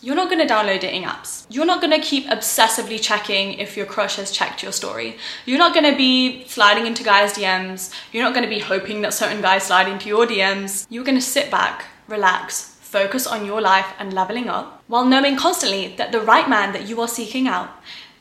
you're 0.01 0.15
not 0.15 0.29
gonna 0.29 0.45
download 0.45 0.79
dating 0.79 1.03
apps. 1.03 1.45
You're 1.49 1.65
not 1.65 1.81
gonna 1.81 1.99
keep 1.99 2.27
obsessively 2.27 3.01
checking 3.01 3.53
if 3.53 3.75
your 3.75 3.85
crush 3.85 4.17
has 4.17 4.31
checked 4.31 4.61
your 4.61 4.71
story. 4.71 5.17
You're 5.45 5.57
not 5.57 5.73
gonna 5.73 5.95
be 5.95 6.45
sliding 6.47 6.85
into 6.85 7.03
guys' 7.03 7.33
DMs. 7.33 7.91
You're 8.11 8.23
not 8.23 8.33
gonna 8.33 8.47
be 8.47 8.59
hoping 8.59 9.01
that 9.01 9.13
certain 9.13 9.41
guys 9.41 9.63
slide 9.63 9.87
into 9.87 10.07
your 10.07 10.27
DMs. 10.27 10.85
You're 10.89 11.03
gonna 11.03 11.21
sit 11.21 11.49
back, 11.49 11.85
relax, 12.07 12.75
focus 12.81 13.27
on 13.27 13.45
your 13.45 13.59
life 13.59 13.87
and 13.99 14.13
leveling 14.13 14.47
up 14.47 14.83
while 14.87 15.05
knowing 15.05 15.35
constantly 15.35 15.95
that 15.97 16.11
the 16.11 16.21
right 16.21 16.47
man 16.47 16.71
that 16.73 16.87
you 16.87 17.01
are 17.01 17.07
seeking 17.07 17.47
out 17.47 17.69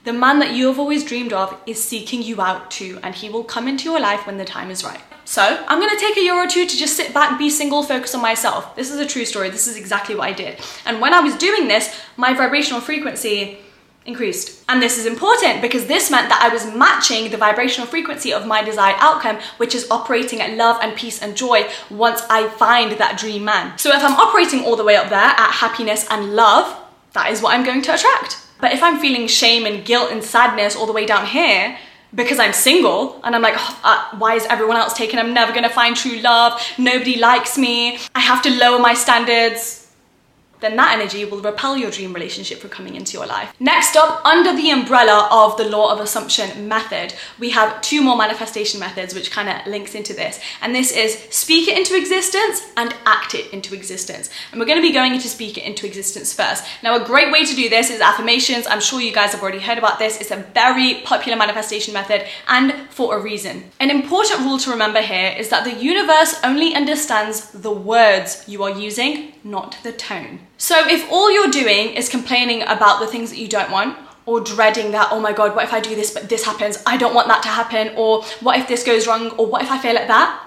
the 0.06 0.12
man 0.12 0.38
that 0.38 0.54
you 0.54 0.68
have 0.68 0.78
always 0.78 1.02
dreamed 1.02 1.32
of 1.32 1.60
is 1.66 1.82
seeking 1.82 2.22
you 2.22 2.40
out 2.40 2.70
too, 2.70 3.00
and 3.02 3.12
he 3.12 3.28
will 3.28 3.42
come 3.42 3.66
into 3.66 3.90
your 3.90 3.98
life 3.98 4.24
when 4.24 4.38
the 4.38 4.44
time 4.44 4.70
is 4.70 4.84
right. 4.84 5.00
So 5.24 5.42
I'm 5.42 5.80
gonna 5.80 5.98
take 5.98 6.16
a 6.16 6.20
year 6.20 6.34
or 6.34 6.46
two 6.46 6.64
to 6.64 6.76
just 6.76 6.96
sit 6.96 7.12
back, 7.12 7.36
be 7.40 7.50
single, 7.50 7.82
focus 7.82 8.14
on 8.14 8.22
myself. 8.22 8.76
This 8.76 8.92
is 8.92 9.00
a 9.00 9.06
true 9.06 9.24
story. 9.24 9.50
This 9.50 9.66
is 9.66 9.76
exactly 9.76 10.14
what 10.14 10.28
I 10.28 10.32
did. 10.32 10.60
And 10.84 11.00
when 11.00 11.12
I 11.12 11.18
was 11.18 11.34
doing 11.34 11.66
this, 11.66 11.92
my 12.16 12.34
vibrational 12.34 12.80
frequency 12.80 13.58
increased. 14.04 14.62
And 14.68 14.80
this 14.80 14.96
is 14.96 15.06
important 15.06 15.60
because 15.60 15.86
this 15.86 16.08
meant 16.08 16.28
that 16.28 16.40
I 16.40 16.54
was 16.54 16.72
matching 16.72 17.32
the 17.32 17.36
vibrational 17.36 17.88
frequency 17.88 18.32
of 18.32 18.46
my 18.46 18.62
desired 18.62 18.98
outcome, 19.00 19.40
which 19.56 19.74
is 19.74 19.90
operating 19.90 20.40
at 20.40 20.56
love 20.56 20.78
and 20.82 20.96
peace 20.96 21.20
and 21.20 21.36
joy 21.36 21.68
once 21.90 22.22
I 22.30 22.46
find 22.46 22.92
that 22.92 23.18
dream 23.18 23.44
man. 23.44 23.76
So 23.76 23.90
if 23.90 24.04
I'm 24.04 24.14
operating 24.14 24.64
all 24.64 24.76
the 24.76 24.84
way 24.84 24.94
up 24.94 25.08
there 25.08 25.18
at 25.18 25.50
happiness 25.50 26.06
and 26.08 26.36
love, 26.36 26.80
that 27.14 27.32
is 27.32 27.42
what 27.42 27.54
I'm 27.54 27.64
going 27.64 27.82
to 27.82 27.94
attract. 27.94 28.45
But 28.60 28.72
if 28.72 28.82
I'm 28.82 28.98
feeling 28.98 29.26
shame 29.26 29.66
and 29.66 29.84
guilt 29.84 30.10
and 30.10 30.22
sadness 30.22 30.76
all 30.76 30.86
the 30.86 30.92
way 30.92 31.06
down 31.06 31.26
here, 31.26 31.78
because 32.14 32.38
I'm 32.38 32.52
single 32.52 33.20
and 33.24 33.34
I'm 33.34 33.42
like, 33.42 33.54
oh, 33.56 33.80
uh, 33.84 34.16
why 34.18 34.34
is 34.34 34.46
everyone 34.46 34.76
else 34.76 34.94
taken? 34.94 35.18
I'm 35.18 35.34
never 35.34 35.52
gonna 35.52 35.68
find 35.68 35.94
true 35.96 36.18
love. 36.20 36.60
Nobody 36.78 37.16
likes 37.18 37.58
me. 37.58 37.98
I 38.14 38.20
have 38.20 38.42
to 38.42 38.50
lower 38.50 38.78
my 38.78 38.94
standards 38.94 39.85
then 40.60 40.76
that 40.76 40.98
energy 40.98 41.24
will 41.24 41.40
repel 41.40 41.76
your 41.76 41.90
dream 41.90 42.12
relationship 42.12 42.58
from 42.58 42.70
coming 42.70 42.94
into 42.94 43.16
your 43.16 43.26
life. 43.26 43.52
Next 43.60 43.96
up, 43.96 44.24
under 44.24 44.54
the 44.54 44.70
umbrella 44.70 45.28
of 45.30 45.56
the 45.56 45.68
law 45.68 45.92
of 45.92 46.00
assumption 46.00 46.68
method, 46.68 47.14
we 47.38 47.50
have 47.50 47.80
two 47.82 48.02
more 48.02 48.16
manifestation 48.16 48.80
methods 48.80 49.14
which 49.14 49.30
kind 49.30 49.48
of 49.48 49.66
links 49.66 49.94
into 49.94 50.14
this. 50.14 50.40
And 50.62 50.74
this 50.74 50.92
is 50.92 51.16
speak 51.30 51.68
it 51.68 51.76
into 51.76 51.96
existence 51.96 52.62
and 52.76 52.94
act 53.04 53.34
it 53.34 53.52
into 53.52 53.74
existence. 53.74 54.30
And 54.50 54.60
we're 54.60 54.66
going 54.66 54.78
to 54.78 54.86
be 54.86 54.92
going 54.92 55.14
into 55.14 55.28
speak 55.28 55.58
it 55.58 55.64
into 55.64 55.86
existence 55.86 56.32
first. 56.32 56.64
Now, 56.82 56.96
a 56.96 57.04
great 57.04 57.32
way 57.32 57.44
to 57.44 57.54
do 57.54 57.68
this 57.68 57.90
is 57.90 58.00
affirmations. 58.00 58.66
I'm 58.66 58.80
sure 58.80 59.00
you 59.00 59.12
guys 59.12 59.32
have 59.32 59.42
already 59.42 59.60
heard 59.60 59.78
about 59.78 59.98
this. 59.98 60.20
It's 60.20 60.30
a 60.30 60.44
very 60.54 61.02
popular 61.02 61.38
manifestation 61.38 61.92
method 61.92 62.26
and 62.48 62.88
for 62.90 63.16
a 63.16 63.20
reason. 63.20 63.64
An 63.80 63.90
important 63.90 64.40
rule 64.40 64.58
to 64.58 64.70
remember 64.70 65.02
here 65.02 65.34
is 65.38 65.48
that 65.50 65.64
the 65.64 65.74
universe 65.74 66.40
only 66.42 66.74
understands 66.74 67.50
the 67.50 67.70
words 67.70 68.44
you 68.46 68.62
are 68.62 68.70
using, 68.70 69.32
not 69.44 69.76
the 69.82 69.92
tone. 69.92 70.45
So 70.58 70.88
if 70.88 71.10
all 71.10 71.30
you're 71.30 71.50
doing 71.50 71.94
is 71.94 72.08
complaining 72.08 72.62
about 72.62 73.00
the 73.00 73.06
things 73.06 73.30
that 73.30 73.38
you 73.38 73.48
don't 73.48 73.70
want, 73.70 73.98
or 74.26 74.40
dreading 74.40 74.90
that, 74.90 75.08
oh 75.12 75.20
my 75.20 75.32
God, 75.32 75.54
what 75.54 75.64
if 75.64 75.72
I 75.72 75.80
do 75.80 75.94
this, 75.94 76.10
but 76.10 76.28
this 76.28 76.44
happens? 76.44 76.82
I 76.84 76.96
don't 76.96 77.14
want 77.14 77.28
that 77.28 77.42
to 77.44 77.48
happen. 77.48 77.94
Or 77.96 78.24
what 78.40 78.58
if 78.58 78.66
this 78.66 78.82
goes 78.82 79.06
wrong? 79.06 79.30
Or 79.32 79.46
what 79.46 79.62
if 79.62 79.70
I 79.70 79.78
fail 79.78 79.96
at 79.96 80.08
that? 80.08 80.42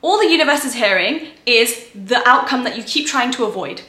All 0.00 0.18
the 0.18 0.30
universe 0.30 0.64
is 0.64 0.74
hearing 0.74 1.28
is 1.44 1.88
the 1.94 2.26
outcome 2.28 2.62
that 2.62 2.76
you 2.76 2.84
keep 2.84 3.08
trying 3.08 3.32
to 3.32 3.44
avoid 3.44 3.82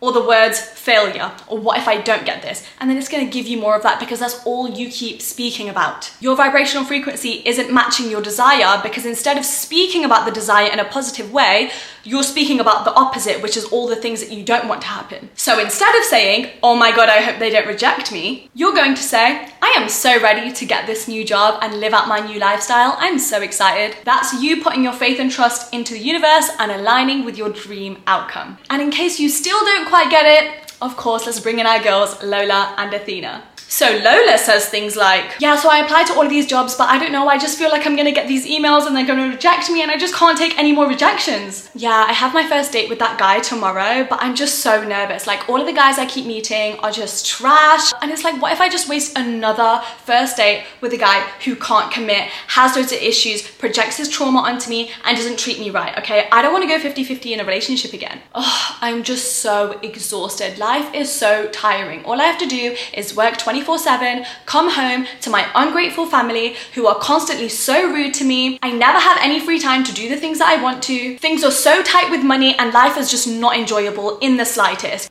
or 0.00 0.12
the 0.12 0.24
words 0.24 0.60
failure, 0.60 1.32
or 1.48 1.58
what 1.58 1.76
if 1.76 1.88
I 1.88 2.00
don't 2.00 2.24
get 2.24 2.40
this? 2.40 2.64
And 2.78 2.88
then 2.88 2.96
it's 2.96 3.08
gonna 3.08 3.26
give 3.26 3.48
you 3.48 3.58
more 3.58 3.74
of 3.74 3.82
that 3.82 3.98
because 3.98 4.20
that's 4.20 4.44
all 4.46 4.70
you 4.70 4.88
keep 4.90 5.20
speaking 5.20 5.68
about. 5.68 6.12
Your 6.20 6.36
vibrational 6.36 6.84
frequency 6.84 7.42
isn't 7.44 7.72
matching 7.72 8.08
your 8.08 8.22
desire 8.22 8.80
because 8.80 9.04
instead 9.04 9.36
of 9.36 9.44
speaking 9.44 10.04
about 10.04 10.24
the 10.24 10.30
desire 10.30 10.70
in 10.70 10.78
a 10.78 10.84
positive 10.84 11.32
way, 11.32 11.72
you're 12.04 12.22
speaking 12.22 12.60
about 12.60 12.84
the 12.84 12.94
opposite, 12.94 13.42
which 13.42 13.56
is 13.56 13.64
all 13.66 13.86
the 13.86 13.96
things 13.96 14.20
that 14.20 14.32
you 14.32 14.44
don't 14.44 14.68
want 14.68 14.82
to 14.82 14.88
happen. 14.88 15.30
So 15.34 15.58
instead 15.58 15.94
of 15.96 16.04
saying, 16.04 16.50
oh 16.62 16.76
my 16.76 16.94
God, 16.94 17.08
I 17.08 17.20
hope 17.20 17.38
they 17.38 17.50
don't 17.50 17.66
reject 17.66 18.12
me, 18.12 18.50
you're 18.54 18.74
going 18.74 18.94
to 18.94 19.02
say, 19.02 19.48
I 19.60 19.74
am 19.76 19.88
so 19.88 20.20
ready 20.22 20.52
to 20.52 20.64
get 20.66 20.86
this 20.86 21.08
new 21.08 21.24
job 21.24 21.58
and 21.62 21.80
live 21.80 21.92
out 21.92 22.08
my 22.08 22.20
new 22.20 22.38
lifestyle. 22.38 22.96
I'm 22.98 23.18
so 23.18 23.42
excited. 23.42 23.96
That's 24.04 24.42
you 24.42 24.62
putting 24.62 24.84
your 24.84 24.92
faith 24.92 25.20
and 25.20 25.30
trust 25.30 25.72
into 25.74 25.94
the 25.94 26.00
universe 26.00 26.50
and 26.58 26.70
aligning 26.72 27.24
with 27.24 27.36
your 27.36 27.50
dream 27.50 28.02
outcome. 28.06 28.58
And 28.70 28.82
in 28.82 28.90
case 28.90 29.20
you 29.20 29.28
still 29.28 29.60
don't 29.60 29.88
quite 29.88 30.10
get 30.10 30.24
it, 30.26 30.72
of 30.80 30.96
course, 30.96 31.26
let's 31.26 31.40
bring 31.40 31.58
in 31.58 31.66
our 31.66 31.82
girls, 31.82 32.22
Lola 32.22 32.74
and 32.78 32.94
Athena. 32.94 33.42
So 33.70 33.86
Lola 34.02 34.38
says 34.38 34.66
things 34.66 34.96
like, 34.96 35.36
yeah, 35.40 35.54
so 35.54 35.68
I 35.68 35.84
applied 35.84 36.06
to 36.06 36.14
all 36.14 36.22
of 36.22 36.30
these 36.30 36.46
jobs, 36.46 36.74
but 36.74 36.88
I 36.88 36.98
don't 36.98 37.12
know, 37.12 37.28
I 37.28 37.36
just 37.36 37.58
feel 37.58 37.68
like 37.68 37.86
I'm 37.86 37.96
gonna 37.96 38.12
get 38.12 38.26
these 38.26 38.46
emails 38.46 38.86
and 38.86 38.96
they're 38.96 39.06
gonna 39.06 39.28
reject 39.28 39.70
me 39.70 39.82
and 39.82 39.90
I 39.90 39.98
just 39.98 40.14
can't 40.14 40.38
take 40.38 40.58
any 40.58 40.72
more 40.72 40.88
rejections. 40.88 41.68
Yeah, 41.74 42.06
I 42.08 42.14
have 42.14 42.32
my 42.32 42.48
first 42.48 42.72
date 42.72 42.88
with 42.88 42.98
that 43.00 43.18
guy 43.18 43.40
tomorrow, 43.40 44.06
but 44.08 44.20
I'm 44.22 44.34
just 44.34 44.60
so 44.60 44.82
nervous. 44.82 45.26
Like 45.26 45.50
all 45.50 45.60
of 45.60 45.66
the 45.66 45.74
guys 45.74 45.98
I 45.98 46.06
keep 46.06 46.24
meeting 46.24 46.78
are 46.78 46.90
just 46.90 47.26
trash. 47.26 47.92
And 48.00 48.10
it's 48.10 48.24
like, 48.24 48.40
what 48.40 48.52
if 48.54 48.60
I 48.62 48.70
just 48.70 48.88
waste 48.88 49.18
another 49.18 49.82
first 50.06 50.38
date 50.38 50.64
with 50.80 50.94
a 50.94 50.98
guy 50.98 51.20
who 51.44 51.54
can't 51.54 51.92
commit, 51.92 52.28
has 52.48 52.74
loads 52.74 52.92
of 52.92 53.02
issues, 53.02 53.46
projects 53.46 53.98
his 53.98 54.08
trauma 54.08 54.38
onto 54.38 54.70
me 54.70 54.90
and 55.04 55.14
doesn't 55.14 55.38
treat 55.38 55.60
me 55.60 55.68
right, 55.68 55.96
okay? 55.98 56.26
I 56.32 56.40
don't 56.40 56.54
wanna 56.54 56.68
go 56.68 56.78
50-50 56.78 57.32
in 57.32 57.40
a 57.40 57.44
relationship 57.44 57.92
again. 57.92 58.22
Oh, 58.34 58.78
I'm 58.80 59.02
just 59.02 59.40
so 59.40 59.78
exhausted. 59.82 60.56
Life 60.56 60.94
is 60.94 61.12
so 61.12 61.48
tiring. 61.48 62.02
All 62.06 62.18
I 62.18 62.24
have 62.24 62.38
to 62.38 62.46
do 62.46 62.74
is 62.94 63.14
work 63.14 63.36
20 63.36 63.57
24 63.58 63.78
7, 63.78 64.26
come 64.46 64.70
home 64.70 65.06
to 65.20 65.30
my 65.30 65.48
ungrateful 65.54 66.06
family 66.06 66.54
who 66.74 66.86
are 66.86 66.96
constantly 67.00 67.48
so 67.48 67.90
rude 67.92 68.14
to 68.14 68.24
me. 68.24 68.58
I 68.62 68.70
never 68.70 69.00
have 69.00 69.18
any 69.20 69.40
free 69.40 69.58
time 69.58 69.82
to 69.84 69.92
do 69.92 70.08
the 70.08 70.16
things 70.16 70.38
that 70.38 70.48
I 70.48 70.62
want 70.62 70.80
to. 70.84 71.18
Things 71.18 71.42
are 71.42 71.50
so 71.50 71.82
tight 71.82 72.08
with 72.10 72.22
money 72.22 72.56
and 72.56 72.72
life 72.72 72.96
is 72.96 73.10
just 73.10 73.26
not 73.26 73.56
enjoyable 73.56 74.18
in 74.18 74.36
the 74.36 74.44
slightest. 74.44 75.10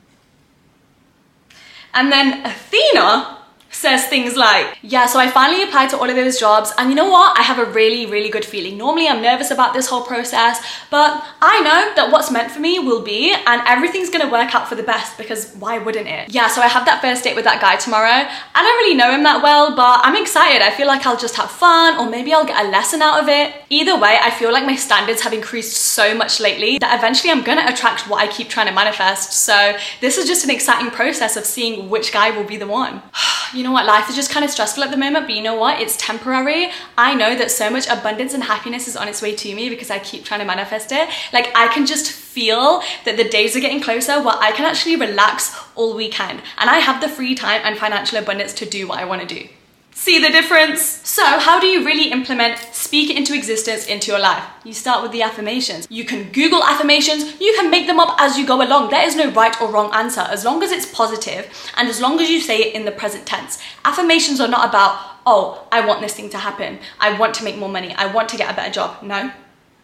And 1.92 2.10
then 2.10 2.46
Athena 2.46 3.37
says 3.78 4.06
things 4.08 4.34
like, 4.36 4.76
yeah, 4.82 5.06
so 5.06 5.20
I 5.20 5.30
finally 5.30 5.62
applied 5.62 5.90
to 5.90 5.98
all 5.98 6.10
of 6.10 6.16
those 6.16 6.38
jobs 6.38 6.72
and 6.76 6.90
you 6.90 6.96
know 6.96 7.08
what? 7.08 7.38
I 7.38 7.42
have 7.42 7.60
a 7.60 7.70
really, 7.70 8.06
really 8.06 8.28
good 8.28 8.44
feeling. 8.44 8.76
Normally 8.76 9.06
I'm 9.06 9.22
nervous 9.22 9.52
about 9.52 9.72
this 9.72 9.86
whole 9.86 10.02
process, 10.02 10.60
but 10.90 11.24
I 11.40 11.60
know 11.62 11.94
that 11.94 12.10
what's 12.10 12.30
meant 12.30 12.50
for 12.50 12.58
me 12.58 12.80
will 12.80 13.02
be 13.02 13.32
and 13.32 13.62
everything's 13.66 14.10
gonna 14.10 14.30
work 14.30 14.52
out 14.52 14.68
for 14.68 14.74
the 14.74 14.82
best 14.82 15.16
because 15.16 15.54
why 15.60 15.78
wouldn't 15.78 16.08
it? 16.08 16.34
Yeah, 16.34 16.48
so 16.48 16.60
I 16.60 16.66
have 16.66 16.86
that 16.86 17.00
first 17.00 17.22
date 17.22 17.36
with 17.36 17.44
that 17.44 17.60
guy 17.60 17.76
tomorrow. 17.76 18.26
I 18.54 18.62
don't 18.62 18.78
really 18.78 18.96
know 18.96 19.12
him 19.12 19.22
that 19.22 19.44
well, 19.44 19.76
but 19.76 20.00
I'm 20.02 20.20
excited. 20.20 20.60
I 20.60 20.72
feel 20.72 20.88
like 20.88 21.06
I'll 21.06 21.16
just 21.16 21.36
have 21.36 21.50
fun 21.50 21.98
or 21.98 22.10
maybe 22.10 22.34
I'll 22.34 22.46
get 22.46 22.66
a 22.66 22.68
lesson 22.68 23.00
out 23.00 23.22
of 23.22 23.28
it. 23.28 23.54
Either 23.70 23.96
way, 23.96 24.18
I 24.20 24.30
feel 24.30 24.52
like 24.52 24.66
my 24.66 24.74
standards 24.74 25.20
have 25.20 25.32
increased 25.32 25.76
so 25.76 26.16
much 26.16 26.40
lately 26.40 26.78
that 26.78 26.98
eventually 26.98 27.30
I'm 27.30 27.44
gonna 27.44 27.66
attract 27.68 28.08
what 28.08 28.20
I 28.20 28.26
keep 28.26 28.48
trying 28.48 28.66
to 28.66 28.74
manifest. 28.74 29.32
So 29.34 29.76
this 30.00 30.18
is 30.18 30.26
just 30.26 30.42
an 30.42 30.50
exciting 30.50 30.90
process 30.90 31.36
of 31.36 31.44
seeing 31.44 31.88
which 31.88 32.12
guy 32.12 32.36
will 32.36 32.44
be 32.44 32.56
the 32.56 32.66
one. 32.66 33.02
you 33.54 33.62
know 33.62 33.67
what, 33.72 33.86
life 33.86 34.08
is 34.08 34.16
just 34.16 34.30
kind 34.30 34.44
of 34.44 34.50
stressful 34.50 34.82
at 34.82 34.90
the 34.90 34.96
moment, 34.96 35.26
but 35.26 35.34
you 35.34 35.42
know 35.42 35.56
what, 35.56 35.80
it's 35.80 35.96
temporary. 35.96 36.70
I 36.96 37.14
know 37.14 37.36
that 37.36 37.50
so 37.50 37.70
much 37.70 37.86
abundance 37.88 38.34
and 38.34 38.42
happiness 38.42 38.88
is 38.88 38.96
on 38.96 39.08
its 39.08 39.22
way 39.22 39.34
to 39.34 39.54
me 39.54 39.68
because 39.68 39.90
I 39.90 39.98
keep 39.98 40.24
trying 40.24 40.40
to 40.40 40.46
manifest 40.46 40.92
it. 40.92 41.08
Like 41.32 41.50
I 41.56 41.68
can 41.68 41.86
just 41.86 42.10
feel 42.10 42.82
that 43.04 43.16
the 43.16 43.28
days 43.28 43.56
are 43.56 43.60
getting 43.60 43.80
closer 43.80 44.22
where 44.22 44.36
I 44.38 44.52
can 44.52 44.64
actually 44.64 44.96
relax 44.96 45.58
all 45.74 45.94
weekend 45.94 46.42
and 46.58 46.70
I 46.70 46.78
have 46.78 47.00
the 47.00 47.08
free 47.08 47.34
time 47.34 47.62
and 47.64 47.78
financial 47.78 48.18
abundance 48.18 48.52
to 48.54 48.66
do 48.66 48.88
what 48.88 48.98
I 48.98 49.04
want 49.04 49.26
to 49.26 49.26
do. 49.26 49.48
See 49.92 50.20
the 50.20 50.30
difference? 50.30 50.80
So 50.80 51.24
how 51.24 51.58
do 51.58 51.66
you 51.66 51.84
really 51.84 52.12
implement 52.12 52.58
speak 52.88 53.10
it 53.10 53.18
into 53.18 53.34
existence 53.34 53.84
into 53.84 54.10
your 54.10 54.18
life? 54.18 54.42
You 54.64 54.72
start 54.72 55.02
with 55.02 55.12
the 55.12 55.20
affirmations. 55.20 55.86
You 55.90 56.06
can 56.06 56.32
Google 56.32 56.64
affirmations, 56.64 57.38
you 57.38 57.52
can 57.54 57.70
make 57.70 57.86
them 57.86 58.00
up 58.00 58.18
as 58.18 58.38
you 58.38 58.46
go 58.46 58.62
along. 58.62 58.88
There 58.88 59.06
is 59.06 59.14
no 59.14 59.30
right 59.32 59.54
or 59.60 59.70
wrong 59.70 59.90
answer 59.92 60.22
as 60.22 60.42
long 60.42 60.62
as 60.62 60.72
it's 60.72 60.86
positive 60.86 61.46
and 61.76 61.86
as 61.86 62.00
long 62.00 62.18
as 62.18 62.30
you 62.30 62.40
say 62.40 62.60
it 62.60 62.74
in 62.74 62.86
the 62.86 62.90
present 62.90 63.26
tense. 63.26 63.58
Affirmations 63.84 64.40
are 64.40 64.48
not 64.48 64.66
about, 64.66 64.98
oh, 65.26 65.68
I 65.70 65.86
want 65.86 66.00
this 66.00 66.14
thing 66.14 66.30
to 66.30 66.38
happen. 66.38 66.78
I 66.98 67.18
want 67.18 67.34
to 67.34 67.44
make 67.44 67.58
more 67.58 67.68
money. 67.68 67.92
I 67.94 68.06
want 68.10 68.30
to 68.30 68.38
get 68.38 68.50
a 68.50 68.56
better 68.56 68.72
job. 68.72 69.02
No, 69.02 69.30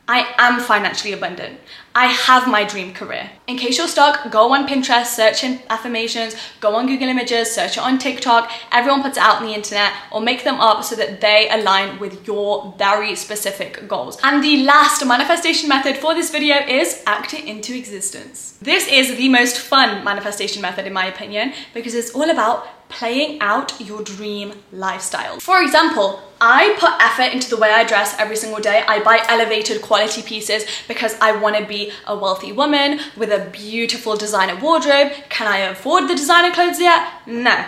I 0.07 0.35
am 0.37 0.61
financially 0.61 1.15
abundant. 1.15 1.59
I 1.95 2.07
have 2.07 2.47
my 2.47 2.65
dream 2.65 2.93
career. 2.93 3.31
In 3.47 3.57
case 3.57 3.79
you're 3.79 3.89
stuck, 3.89 4.31
go 4.31 4.53
on 4.53 4.69
Pinterest, 4.69 5.07
search 5.07 5.45
in 5.45 5.63
affirmations, 5.71 6.37
go 6.61 6.75
on 6.75 6.87
Google 6.87 7.09
Images, 7.09 7.51
search 7.51 7.79
it 7.79 7.83
on 7.83 7.99
TikTok. 7.99 8.51
Everyone 8.71 9.03
puts 9.03 9.17
it 9.17 9.23
out 9.23 9.37
on 9.37 9.47
the 9.47 9.55
internet 9.55 9.93
or 10.13 10.21
make 10.21 10.45
them 10.45 10.61
up 10.61 10.85
so 10.85 10.95
that 10.97 11.23
they 11.23 11.49
align 11.51 11.99
with 12.01 12.27
your 12.27 12.75
very 12.77 13.15
specific 13.15 13.89
goals. 13.89 14.19
And 14.23 14.45
the 14.45 14.65
last 14.65 15.07
manifestation 15.07 15.71
method 15.71 15.97
for 15.97 16.15
this 16.15 16.31
video 16.31 16.57
is 16.57 17.03
act 17.07 17.33
it 17.33 17.47
into 17.47 17.75
existence. 17.75 18.59
This 18.61 18.87
is 18.89 19.17
the 19.17 19.31
most 19.31 19.59
fun 19.59 20.05
manifestation 20.05 20.61
method 20.61 20.87
in 20.87 20.93
my 20.93 21.07
opinion 21.07 21.55
because 21.73 21.95
it's 21.95 22.11
all 22.11 22.29
about 22.29 22.67
playing 22.95 23.41
out 23.41 23.81
your 23.81 24.03
dream 24.03 24.53
lifestyle. 24.73 25.41
For 25.41 25.63
example, 25.63 26.21
I 26.41 26.77
put 26.79 26.93
effort 27.01 27.35
into 27.35 27.51
the 27.51 27.57
way 27.57 27.71
I 27.71 27.85
dress 27.85 28.15
every 28.19 28.37
single 28.37 28.61
day. 28.61 28.85
I 28.87 29.03
buy 29.03 29.25
elevated 29.29 29.83
quality 29.83 30.23
pieces 30.23 30.65
because 30.89 31.17
I 31.21 31.33
want 31.33 31.57
to 31.57 31.65
be 31.65 31.93
a 32.07 32.17
wealthy 32.17 32.53
woman 32.53 33.01
with 33.17 33.31
a 33.31 33.51
beautiful 33.51 34.17
designer 34.17 34.61
wardrobe. 34.61 35.13
Can 35.29 35.47
I 35.47 35.59
afford 35.59 36.09
the 36.09 36.15
designer 36.15 36.55
clothes 36.55 36.81
yet? 36.81 37.09
No. 37.27 37.65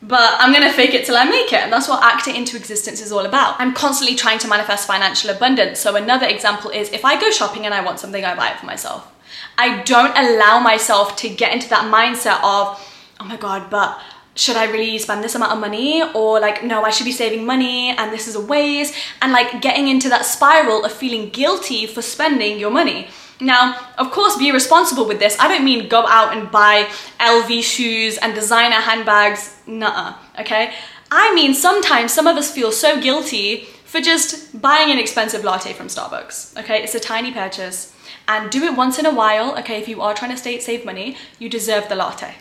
But 0.00 0.36
I'm 0.38 0.52
gonna 0.52 0.72
fake 0.72 0.94
it 0.94 1.04
till 1.06 1.16
I 1.16 1.24
make 1.24 1.52
it, 1.52 1.60
and 1.60 1.72
that's 1.72 1.88
what 1.88 2.04
Act 2.04 2.28
It 2.28 2.36
Into 2.36 2.56
Existence 2.56 3.00
is 3.00 3.10
all 3.10 3.26
about. 3.26 3.56
I'm 3.58 3.74
constantly 3.74 4.16
trying 4.16 4.38
to 4.38 4.48
manifest 4.48 4.86
financial 4.86 5.30
abundance. 5.30 5.80
So, 5.80 5.96
another 5.96 6.26
example 6.26 6.70
is 6.70 6.92
if 6.92 7.04
I 7.04 7.20
go 7.20 7.32
shopping 7.32 7.64
and 7.64 7.74
I 7.74 7.84
want 7.84 7.98
something, 7.98 8.24
I 8.24 8.36
buy 8.36 8.50
it 8.50 8.60
for 8.60 8.66
myself. 8.66 9.12
I 9.56 9.82
don't 9.82 10.16
allow 10.16 10.60
myself 10.60 11.16
to 11.16 11.28
get 11.28 11.52
into 11.52 11.68
that 11.70 11.92
mindset 11.92 12.38
of, 12.44 12.80
oh 13.18 13.24
my 13.24 13.36
god, 13.36 13.70
but 13.70 14.00
should 14.38 14.56
I 14.56 14.70
really 14.70 14.98
spend 14.98 15.24
this 15.24 15.34
amount 15.34 15.52
of 15.52 15.58
money? 15.58 16.02
Or 16.14 16.38
like, 16.38 16.62
no, 16.62 16.84
I 16.84 16.90
should 16.90 17.04
be 17.04 17.12
saving 17.12 17.44
money 17.44 17.90
and 17.90 18.12
this 18.12 18.28
is 18.28 18.36
a 18.36 18.40
waste. 18.40 18.94
And 19.20 19.32
like 19.32 19.60
getting 19.60 19.88
into 19.88 20.08
that 20.10 20.24
spiral 20.24 20.84
of 20.84 20.92
feeling 20.92 21.30
guilty 21.30 21.86
for 21.86 22.02
spending 22.02 22.58
your 22.58 22.70
money. 22.70 23.08
Now, 23.40 23.76
of 23.98 24.10
course, 24.10 24.36
be 24.36 24.52
responsible 24.52 25.06
with 25.06 25.18
this. 25.18 25.36
I 25.38 25.48
don't 25.48 25.64
mean 25.64 25.88
go 25.88 26.06
out 26.06 26.36
and 26.36 26.50
buy 26.50 26.88
LV 27.20 27.62
shoes 27.62 28.16
and 28.18 28.34
designer 28.34 28.76
handbags. 28.76 29.60
Nuh 29.66 30.14
okay? 30.40 30.72
I 31.10 31.34
mean, 31.34 31.54
sometimes 31.54 32.12
some 32.12 32.26
of 32.26 32.36
us 32.36 32.50
feel 32.50 32.70
so 32.70 33.00
guilty 33.00 33.64
for 33.84 34.00
just 34.00 34.60
buying 34.60 34.90
an 34.92 34.98
expensive 34.98 35.42
latte 35.42 35.72
from 35.72 35.86
Starbucks, 35.86 36.58
okay? 36.60 36.82
It's 36.82 36.94
a 36.94 37.00
tiny 37.00 37.32
purchase. 37.32 37.94
And 38.28 38.50
do 38.50 38.62
it 38.64 38.76
once 38.76 38.98
in 38.98 39.06
a 39.06 39.14
while, 39.14 39.58
okay? 39.58 39.80
If 39.80 39.88
you 39.88 40.02
are 40.02 40.14
trying 40.14 40.32
to 40.32 40.36
stay, 40.36 40.60
save 40.60 40.84
money, 40.84 41.16
you 41.38 41.48
deserve 41.48 41.88
the 41.88 41.96
latte 41.96 42.34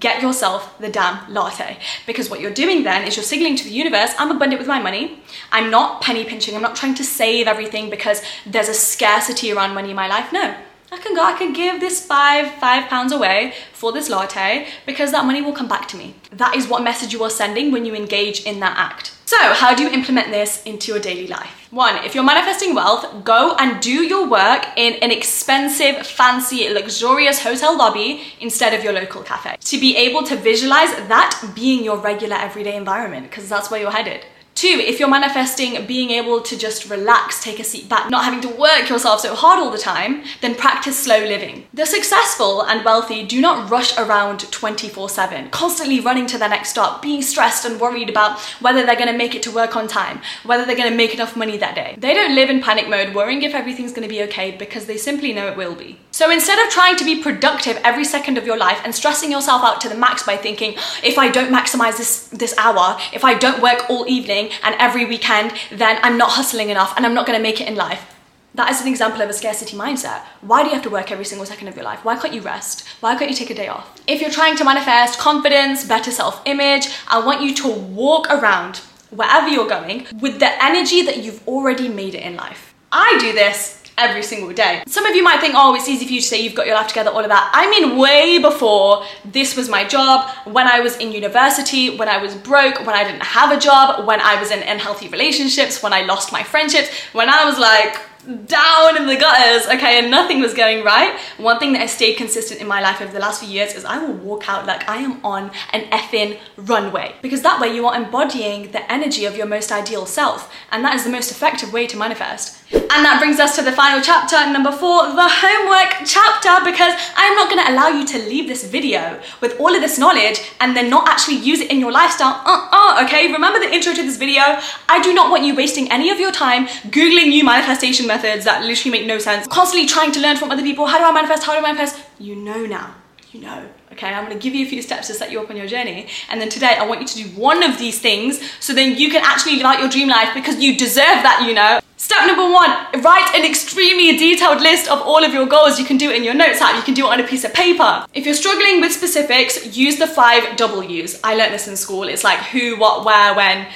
get 0.00 0.22
yourself 0.22 0.78
the 0.78 0.88
damn 0.88 1.32
latte. 1.32 1.78
Because 2.06 2.28
what 2.28 2.40
you're 2.40 2.52
doing 2.52 2.82
then 2.82 3.06
is 3.06 3.16
you're 3.16 3.24
signaling 3.24 3.56
to 3.56 3.64
the 3.64 3.70
universe, 3.70 4.12
I'm 4.18 4.30
abundant 4.30 4.58
with 4.58 4.68
my 4.68 4.80
money. 4.80 5.20
I'm 5.52 5.70
not 5.70 6.02
penny 6.02 6.24
pinching. 6.24 6.54
I'm 6.54 6.62
not 6.62 6.76
trying 6.76 6.94
to 6.96 7.04
save 7.04 7.46
everything 7.46 7.90
because 7.90 8.22
there's 8.44 8.68
a 8.68 8.74
scarcity 8.74 9.52
around 9.52 9.74
money 9.74 9.90
in 9.90 9.96
my 9.96 10.08
life. 10.08 10.32
No, 10.32 10.56
I 10.92 10.98
can 10.98 11.14
go, 11.16 11.22
I 11.22 11.32
can 11.36 11.52
give 11.52 11.80
this 11.80 12.04
five, 12.04 12.52
five 12.54 12.88
pounds 12.88 13.12
away 13.12 13.54
for 13.72 13.92
this 13.92 14.08
latte 14.08 14.68
because 14.86 15.10
that 15.10 15.24
money 15.24 15.42
will 15.42 15.52
come 15.52 15.68
back 15.68 15.88
to 15.88 15.96
me. 15.96 16.14
That 16.30 16.54
is 16.54 16.68
what 16.68 16.82
message 16.82 17.12
you 17.12 17.22
are 17.24 17.30
sending 17.30 17.72
when 17.72 17.84
you 17.84 17.94
engage 17.94 18.44
in 18.44 18.60
that 18.60 18.76
act. 18.76 19.12
So 19.26 19.36
how 19.54 19.74
do 19.74 19.82
you 19.82 19.90
implement 19.90 20.30
this 20.30 20.62
into 20.62 20.92
your 20.92 21.00
daily 21.00 21.26
life? 21.26 21.66
One, 21.72 21.96
if 22.04 22.14
you're 22.14 22.22
manifesting 22.22 22.76
wealth, 22.76 23.24
go 23.24 23.56
and 23.58 23.82
do 23.82 24.04
your 24.04 24.28
work 24.28 24.64
in 24.76 24.94
an 25.02 25.10
expensive, 25.10 26.06
fancy, 26.06 26.68
luxurious 26.72 27.42
hotel 27.42 27.76
lobby 27.76 28.22
instead 28.40 28.72
of 28.72 28.84
your 28.84 28.92
local 28.92 29.22
cafe. 29.22 29.56
To 29.58 29.80
be 29.80 29.96
able 29.96 30.22
to 30.22 30.36
visualize 30.36 30.90
that 31.08 31.52
being 31.56 31.82
your 31.82 31.98
regular 31.98 32.36
everyday 32.36 32.76
environment, 32.76 33.28
because 33.28 33.48
that's 33.48 33.68
where 33.68 33.80
you're 33.80 33.90
headed. 33.90 34.24
Two, 34.56 34.80
if 34.82 34.98
you're 34.98 35.06
manifesting 35.10 35.84
being 35.84 36.08
able 36.12 36.40
to 36.40 36.56
just 36.56 36.88
relax, 36.88 37.44
take 37.44 37.60
a 37.60 37.64
seat 37.64 37.90
back, 37.90 38.08
not 38.08 38.24
having 38.24 38.40
to 38.40 38.48
work 38.48 38.88
yourself 38.88 39.20
so 39.20 39.34
hard 39.34 39.58
all 39.58 39.70
the 39.70 39.76
time, 39.76 40.24
then 40.40 40.54
practice 40.54 40.98
slow 40.98 41.18
living. 41.18 41.66
The 41.74 41.84
successful 41.84 42.62
and 42.62 42.82
wealthy 42.82 43.22
do 43.22 43.38
not 43.42 43.70
rush 43.70 43.98
around 43.98 44.50
24 44.50 45.10
7, 45.10 45.50
constantly 45.50 46.00
running 46.00 46.26
to 46.28 46.38
their 46.38 46.48
next 46.48 46.70
stop, 46.70 47.02
being 47.02 47.20
stressed 47.20 47.66
and 47.66 47.78
worried 47.78 48.08
about 48.08 48.40
whether 48.62 48.86
they're 48.86 48.96
gonna 48.96 49.12
make 49.12 49.34
it 49.34 49.42
to 49.42 49.50
work 49.50 49.76
on 49.76 49.88
time, 49.88 50.22
whether 50.42 50.64
they're 50.64 50.74
gonna 50.74 50.90
make 50.90 51.12
enough 51.12 51.36
money 51.36 51.58
that 51.58 51.74
day. 51.74 51.94
They 51.98 52.14
don't 52.14 52.34
live 52.34 52.48
in 52.48 52.62
panic 52.62 52.88
mode, 52.88 53.14
worrying 53.14 53.42
if 53.42 53.52
everything's 53.52 53.92
gonna 53.92 54.08
be 54.08 54.22
okay 54.22 54.52
because 54.52 54.86
they 54.86 54.96
simply 54.96 55.34
know 55.34 55.48
it 55.48 55.58
will 55.58 55.74
be. 55.74 55.98
So 56.12 56.30
instead 56.30 56.58
of 56.64 56.72
trying 56.72 56.96
to 56.96 57.04
be 57.04 57.22
productive 57.22 57.78
every 57.84 58.04
second 58.04 58.38
of 58.38 58.46
your 58.46 58.56
life 58.56 58.80
and 58.84 58.94
stressing 58.94 59.30
yourself 59.30 59.62
out 59.62 59.82
to 59.82 59.90
the 59.90 59.94
max 59.94 60.22
by 60.22 60.38
thinking, 60.38 60.76
if 61.04 61.18
I 61.18 61.28
don't 61.28 61.52
maximize 61.52 61.98
this, 61.98 62.28
this 62.28 62.56
hour, 62.56 62.98
if 63.12 63.22
I 63.22 63.34
don't 63.34 63.60
work 63.60 63.90
all 63.90 64.08
evening, 64.08 64.45
and 64.62 64.74
every 64.78 65.04
weekend, 65.04 65.52
then 65.70 65.98
I'm 66.02 66.16
not 66.18 66.30
hustling 66.30 66.70
enough 66.70 66.94
and 66.96 67.06
I'm 67.06 67.14
not 67.14 67.26
gonna 67.26 67.40
make 67.40 67.60
it 67.60 67.68
in 67.68 67.76
life. 67.76 68.14
That 68.54 68.70
is 68.70 68.80
an 68.80 68.88
example 68.88 69.20
of 69.20 69.28
a 69.28 69.34
scarcity 69.34 69.76
mindset. 69.76 70.22
Why 70.40 70.62
do 70.62 70.68
you 70.68 70.74
have 70.74 70.84
to 70.84 70.90
work 70.90 71.12
every 71.12 71.26
single 71.26 71.44
second 71.44 71.68
of 71.68 71.76
your 71.76 71.84
life? 71.84 72.04
Why 72.06 72.16
can't 72.16 72.32
you 72.32 72.40
rest? 72.40 72.86
Why 73.00 73.14
can't 73.14 73.30
you 73.30 73.36
take 73.36 73.50
a 73.50 73.54
day 73.54 73.68
off? 73.68 74.00
If 74.06 74.22
you're 74.22 74.30
trying 74.30 74.56
to 74.56 74.64
manifest 74.64 75.18
confidence, 75.18 75.84
better 75.84 76.10
self 76.10 76.40
image, 76.46 76.88
I 77.06 77.24
want 77.24 77.42
you 77.42 77.54
to 77.56 77.68
walk 77.68 78.28
around 78.30 78.78
wherever 79.10 79.48
you're 79.48 79.68
going 79.68 80.06
with 80.20 80.38
the 80.38 80.64
energy 80.64 81.02
that 81.02 81.22
you've 81.22 81.46
already 81.46 81.88
made 81.88 82.14
it 82.14 82.22
in 82.22 82.36
life. 82.36 82.74
I 82.90 83.18
do 83.20 83.32
this 83.32 83.82
every 83.98 84.22
single 84.22 84.52
day. 84.52 84.82
Some 84.86 85.06
of 85.06 85.14
you 85.14 85.22
might 85.22 85.40
think, 85.40 85.54
oh, 85.56 85.74
it's 85.74 85.88
easy 85.88 86.06
for 86.06 86.12
you 86.12 86.20
to 86.20 86.26
say 86.26 86.42
you've 86.42 86.54
got 86.54 86.66
your 86.66 86.76
life 86.76 86.88
together, 86.88 87.10
all 87.10 87.20
of 87.20 87.28
that. 87.28 87.50
I 87.54 87.68
mean, 87.70 87.96
way 87.96 88.38
before 88.38 89.04
this 89.24 89.56
was 89.56 89.68
my 89.68 89.84
job, 89.84 90.30
when 90.44 90.66
I 90.66 90.80
was 90.80 90.96
in 90.98 91.12
university, 91.12 91.96
when 91.96 92.08
I 92.08 92.18
was 92.18 92.34
broke, 92.34 92.78
when 92.86 92.94
I 92.94 93.04
didn't 93.04 93.22
have 93.22 93.56
a 93.56 93.60
job, 93.60 94.06
when 94.06 94.20
I 94.20 94.38
was 94.40 94.50
in 94.50 94.62
unhealthy 94.62 95.08
relationships, 95.08 95.82
when 95.82 95.92
I 95.92 96.02
lost 96.02 96.32
my 96.32 96.42
friendships, 96.42 96.88
when 97.12 97.28
I 97.28 97.44
was 97.44 97.58
like, 97.58 98.00
down 98.46 98.96
in 98.96 99.06
the 99.06 99.16
gutters, 99.16 99.66
okay, 99.68 100.00
and 100.00 100.10
nothing 100.10 100.40
was 100.40 100.52
going 100.52 100.84
right. 100.84 101.18
One 101.38 101.58
thing 101.58 101.72
that 101.72 101.80
has 101.80 101.92
stayed 101.92 102.16
consistent 102.16 102.60
in 102.60 102.66
my 102.66 102.80
life 102.80 103.00
over 103.00 103.12
the 103.12 103.20
last 103.20 103.40
few 103.40 103.48
years 103.48 103.74
is 103.74 103.84
I 103.84 103.98
will 103.98 104.14
walk 104.14 104.48
out 104.48 104.66
like 104.66 104.88
I 104.88 104.96
am 104.96 105.24
on 105.24 105.52
an 105.70 105.82
effing 105.90 106.38
runway 106.56 107.14
because 107.22 107.42
that 107.42 107.60
way 107.60 107.74
you 107.74 107.86
are 107.86 107.96
embodying 107.96 108.72
the 108.72 108.90
energy 108.90 109.24
of 109.26 109.36
your 109.36 109.46
most 109.46 109.70
ideal 109.70 110.06
self, 110.06 110.52
and 110.72 110.84
that 110.84 110.94
is 110.96 111.04
the 111.04 111.10
most 111.10 111.30
effective 111.30 111.72
way 111.72 111.86
to 111.86 111.96
manifest. 111.96 112.62
And 112.72 113.04
that 113.04 113.18
brings 113.20 113.38
us 113.38 113.54
to 113.56 113.62
the 113.62 113.70
final 113.70 114.00
chapter, 114.02 114.36
number 114.50 114.72
four, 114.72 115.06
the 115.06 115.28
homework 115.28 116.02
chapter, 116.04 116.64
because 116.64 116.94
I'm 117.14 117.36
not 117.36 117.48
gonna 117.48 117.70
allow 117.70 117.88
you 117.88 118.04
to 118.06 118.18
leave 118.18 118.48
this 118.48 118.64
video 118.64 119.20
with 119.40 119.58
all 119.60 119.72
of 119.72 119.80
this 119.80 119.98
knowledge 119.98 120.40
and 120.60 120.76
then 120.76 120.90
not 120.90 121.08
actually 121.08 121.36
use 121.36 121.60
it 121.60 121.70
in 121.70 121.78
your 121.78 121.92
lifestyle. 121.92 122.42
Uh-uh, 122.44 123.04
okay? 123.04 123.30
Remember 123.32 123.60
the 123.60 123.72
intro 123.72 123.92
to 123.92 124.02
this 124.02 124.16
video? 124.16 124.42
I 124.88 125.00
do 125.00 125.14
not 125.14 125.30
want 125.30 125.44
you 125.44 125.54
wasting 125.54 125.92
any 125.92 126.10
of 126.10 126.18
your 126.18 126.32
time 126.32 126.66
Googling 126.90 127.28
new 127.28 127.44
manifestation 127.44 128.06
methods 128.06 128.15
that 128.22 128.64
literally 128.64 128.98
make 128.98 129.06
no 129.06 129.18
sense, 129.18 129.46
constantly 129.46 129.88
trying 129.88 130.12
to 130.12 130.20
learn 130.20 130.36
from 130.36 130.50
other 130.50 130.62
people. 130.62 130.86
How 130.86 130.98
do 130.98 131.04
I 131.04 131.12
manifest? 131.12 131.44
How 131.44 131.52
do 131.52 131.58
I 131.58 131.62
manifest? 131.62 132.00
You 132.18 132.36
know 132.36 132.64
now. 132.66 132.94
You 133.32 133.40
know 133.40 133.68
Okay, 133.96 134.12
I'm 134.12 134.24
gonna 134.24 134.38
give 134.38 134.54
you 134.54 134.66
a 134.66 134.68
few 134.68 134.82
steps 134.82 135.06
to 135.06 135.14
set 135.14 135.30
you 135.30 135.40
up 135.40 135.48
on 135.48 135.56
your 135.56 135.66
journey. 135.66 136.08
And 136.28 136.38
then 136.38 136.50
today, 136.50 136.76
I 136.78 136.84
want 136.84 137.00
you 137.00 137.06
to 137.06 137.14
do 137.16 137.40
one 137.40 137.62
of 137.62 137.78
these 137.78 137.98
things 137.98 138.40
so 138.60 138.74
then 138.74 138.96
you 138.96 139.10
can 139.10 139.22
actually 139.24 139.56
live 139.56 139.64
out 139.64 139.78
your 139.78 139.88
dream 139.88 140.08
life 140.08 140.34
because 140.34 140.60
you 140.62 140.76
deserve 140.76 141.22
that, 141.22 141.44
you 141.46 141.54
know. 141.54 141.80
Step 141.96 142.26
number 142.26 142.42
one, 142.42 142.70
write 143.00 143.32
an 143.34 143.48
extremely 143.48 144.18
detailed 144.18 144.60
list 144.60 144.90
of 144.90 145.00
all 145.00 145.24
of 145.24 145.32
your 145.32 145.46
goals. 145.46 145.78
You 145.78 145.86
can 145.86 145.96
do 145.96 146.10
it 146.10 146.16
in 146.16 146.24
your 146.24 146.34
notes 146.34 146.60
app, 146.60 146.76
you 146.76 146.82
can 146.82 146.92
do 146.92 147.06
it 147.06 147.10
on 147.10 147.20
a 147.20 147.26
piece 147.26 147.44
of 147.44 147.54
paper. 147.54 148.04
If 148.12 148.26
you're 148.26 148.34
struggling 148.34 148.82
with 148.82 148.92
specifics, 148.92 149.74
use 149.74 149.96
the 149.96 150.06
five 150.06 150.56
W's. 150.56 151.18
I 151.24 151.34
learned 151.34 151.54
this 151.54 151.66
in 151.66 151.76
school. 151.76 152.02
It's 152.02 152.22
like 152.22 152.40
who, 152.40 152.76
what, 152.78 153.06
where, 153.06 153.34
when 153.34 153.66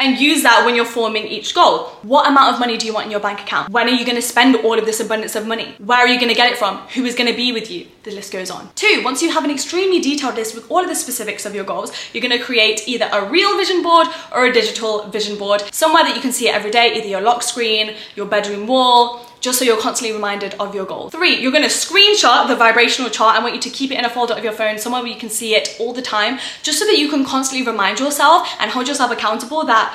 and 0.00 0.18
use 0.18 0.42
that 0.42 0.64
when 0.64 0.74
you're 0.74 0.84
forming 0.84 1.26
each 1.26 1.54
goal. 1.54 1.86
What 2.02 2.28
amount 2.28 2.54
of 2.54 2.60
money 2.60 2.76
do 2.76 2.86
you 2.86 2.92
want 2.92 3.06
in 3.06 3.10
your 3.10 3.20
bank 3.20 3.40
account? 3.40 3.70
When 3.70 3.86
are 3.86 3.92
you 3.92 4.04
gonna 4.04 4.22
spend 4.22 4.56
all 4.56 4.78
of 4.78 4.84
this 4.86 5.00
abundance 5.00 5.36
of 5.36 5.46
money? 5.46 5.74
Where 5.78 5.98
are 5.98 6.08
you 6.08 6.20
gonna 6.20 6.34
get 6.34 6.50
it 6.50 6.58
from? 6.58 6.78
Who 6.94 7.04
is 7.04 7.14
gonna 7.14 7.34
be 7.34 7.52
with 7.52 7.70
you? 7.70 7.86
The 8.02 8.10
list 8.10 8.32
goes 8.32 8.50
on. 8.50 8.70
Two, 8.74 9.02
once 9.04 9.22
you 9.22 9.32
have 9.32 9.44
an 9.44 9.50
extremely 9.50 10.00
detailed 10.00 10.34
list 10.34 10.54
with 10.54 10.70
all 10.70 10.80
of 10.80 10.88
the 10.88 10.94
specifics 10.94 11.46
of 11.46 11.54
your 11.54 11.64
goals, 11.64 11.92
you're 12.12 12.22
gonna 12.22 12.42
create 12.42 12.86
either 12.88 13.08
a 13.12 13.24
real 13.24 13.56
vision 13.56 13.82
board 13.82 14.08
or 14.32 14.46
a 14.46 14.52
digital 14.52 15.08
vision 15.08 15.38
board, 15.38 15.62
somewhere 15.72 16.02
that 16.02 16.14
you 16.14 16.20
can 16.20 16.32
see 16.32 16.48
it 16.48 16.54
every 16.54 16.70
day, 16.70 16.94
either 16.96 17.08
your 17.08 17.20
lock 17.20 17.42
screen, 17.42 17.94
your 18.16 18.26
bedroom 18.26 18.66
wall, 18.66 19.26
just 19.44 19.58
so 19.58 19.64
you're 19.64 19.80
constantly 19.80 20.14
reminded 20.14 20.54
of 20.54 20.74
your 20.74 20.86
goal. 20.86 21.10
Three, 21.10 21.36
you're 21.36 21.52
gonna 21.52 21.66
screenshot 21.66 22.48
the 22.48 22.56
vibrational 22.56 23.10
chart. 23.10 23.36
I 23.36 23.40
want 23.40 23.54
you 23.54 23.60
to 23.60 23.68
keep 23.68 23.92
it 23.92 23.98
in 23.98 24.04
a 24.06 24.08
folder 24.08 24.32
of 24.32 24.42
your 24.42 24.54
phone, 24.54 24.78
somewhere 24.78 25.02
where 25.02 25.12
you 25.12 25.18
can 25.18 25.28
see 25.28 25.54
it 25.54 25.76
all 25.78 25.92
the 25.92 26.00
time, 26.00 26.38
just 26.62 26.78
so 26.78 26.86
that 26.86 26.96
you 26.96 27.10
can 27.10 27.26
constantly 27.26 27.66
remind 27.66 28.00
yourself 28.00 28.48
and 28.58 28.70
hold 28.70 28.88
yourself 28.88 29.10
accountable 29.10 29.62
that 29.66 29.94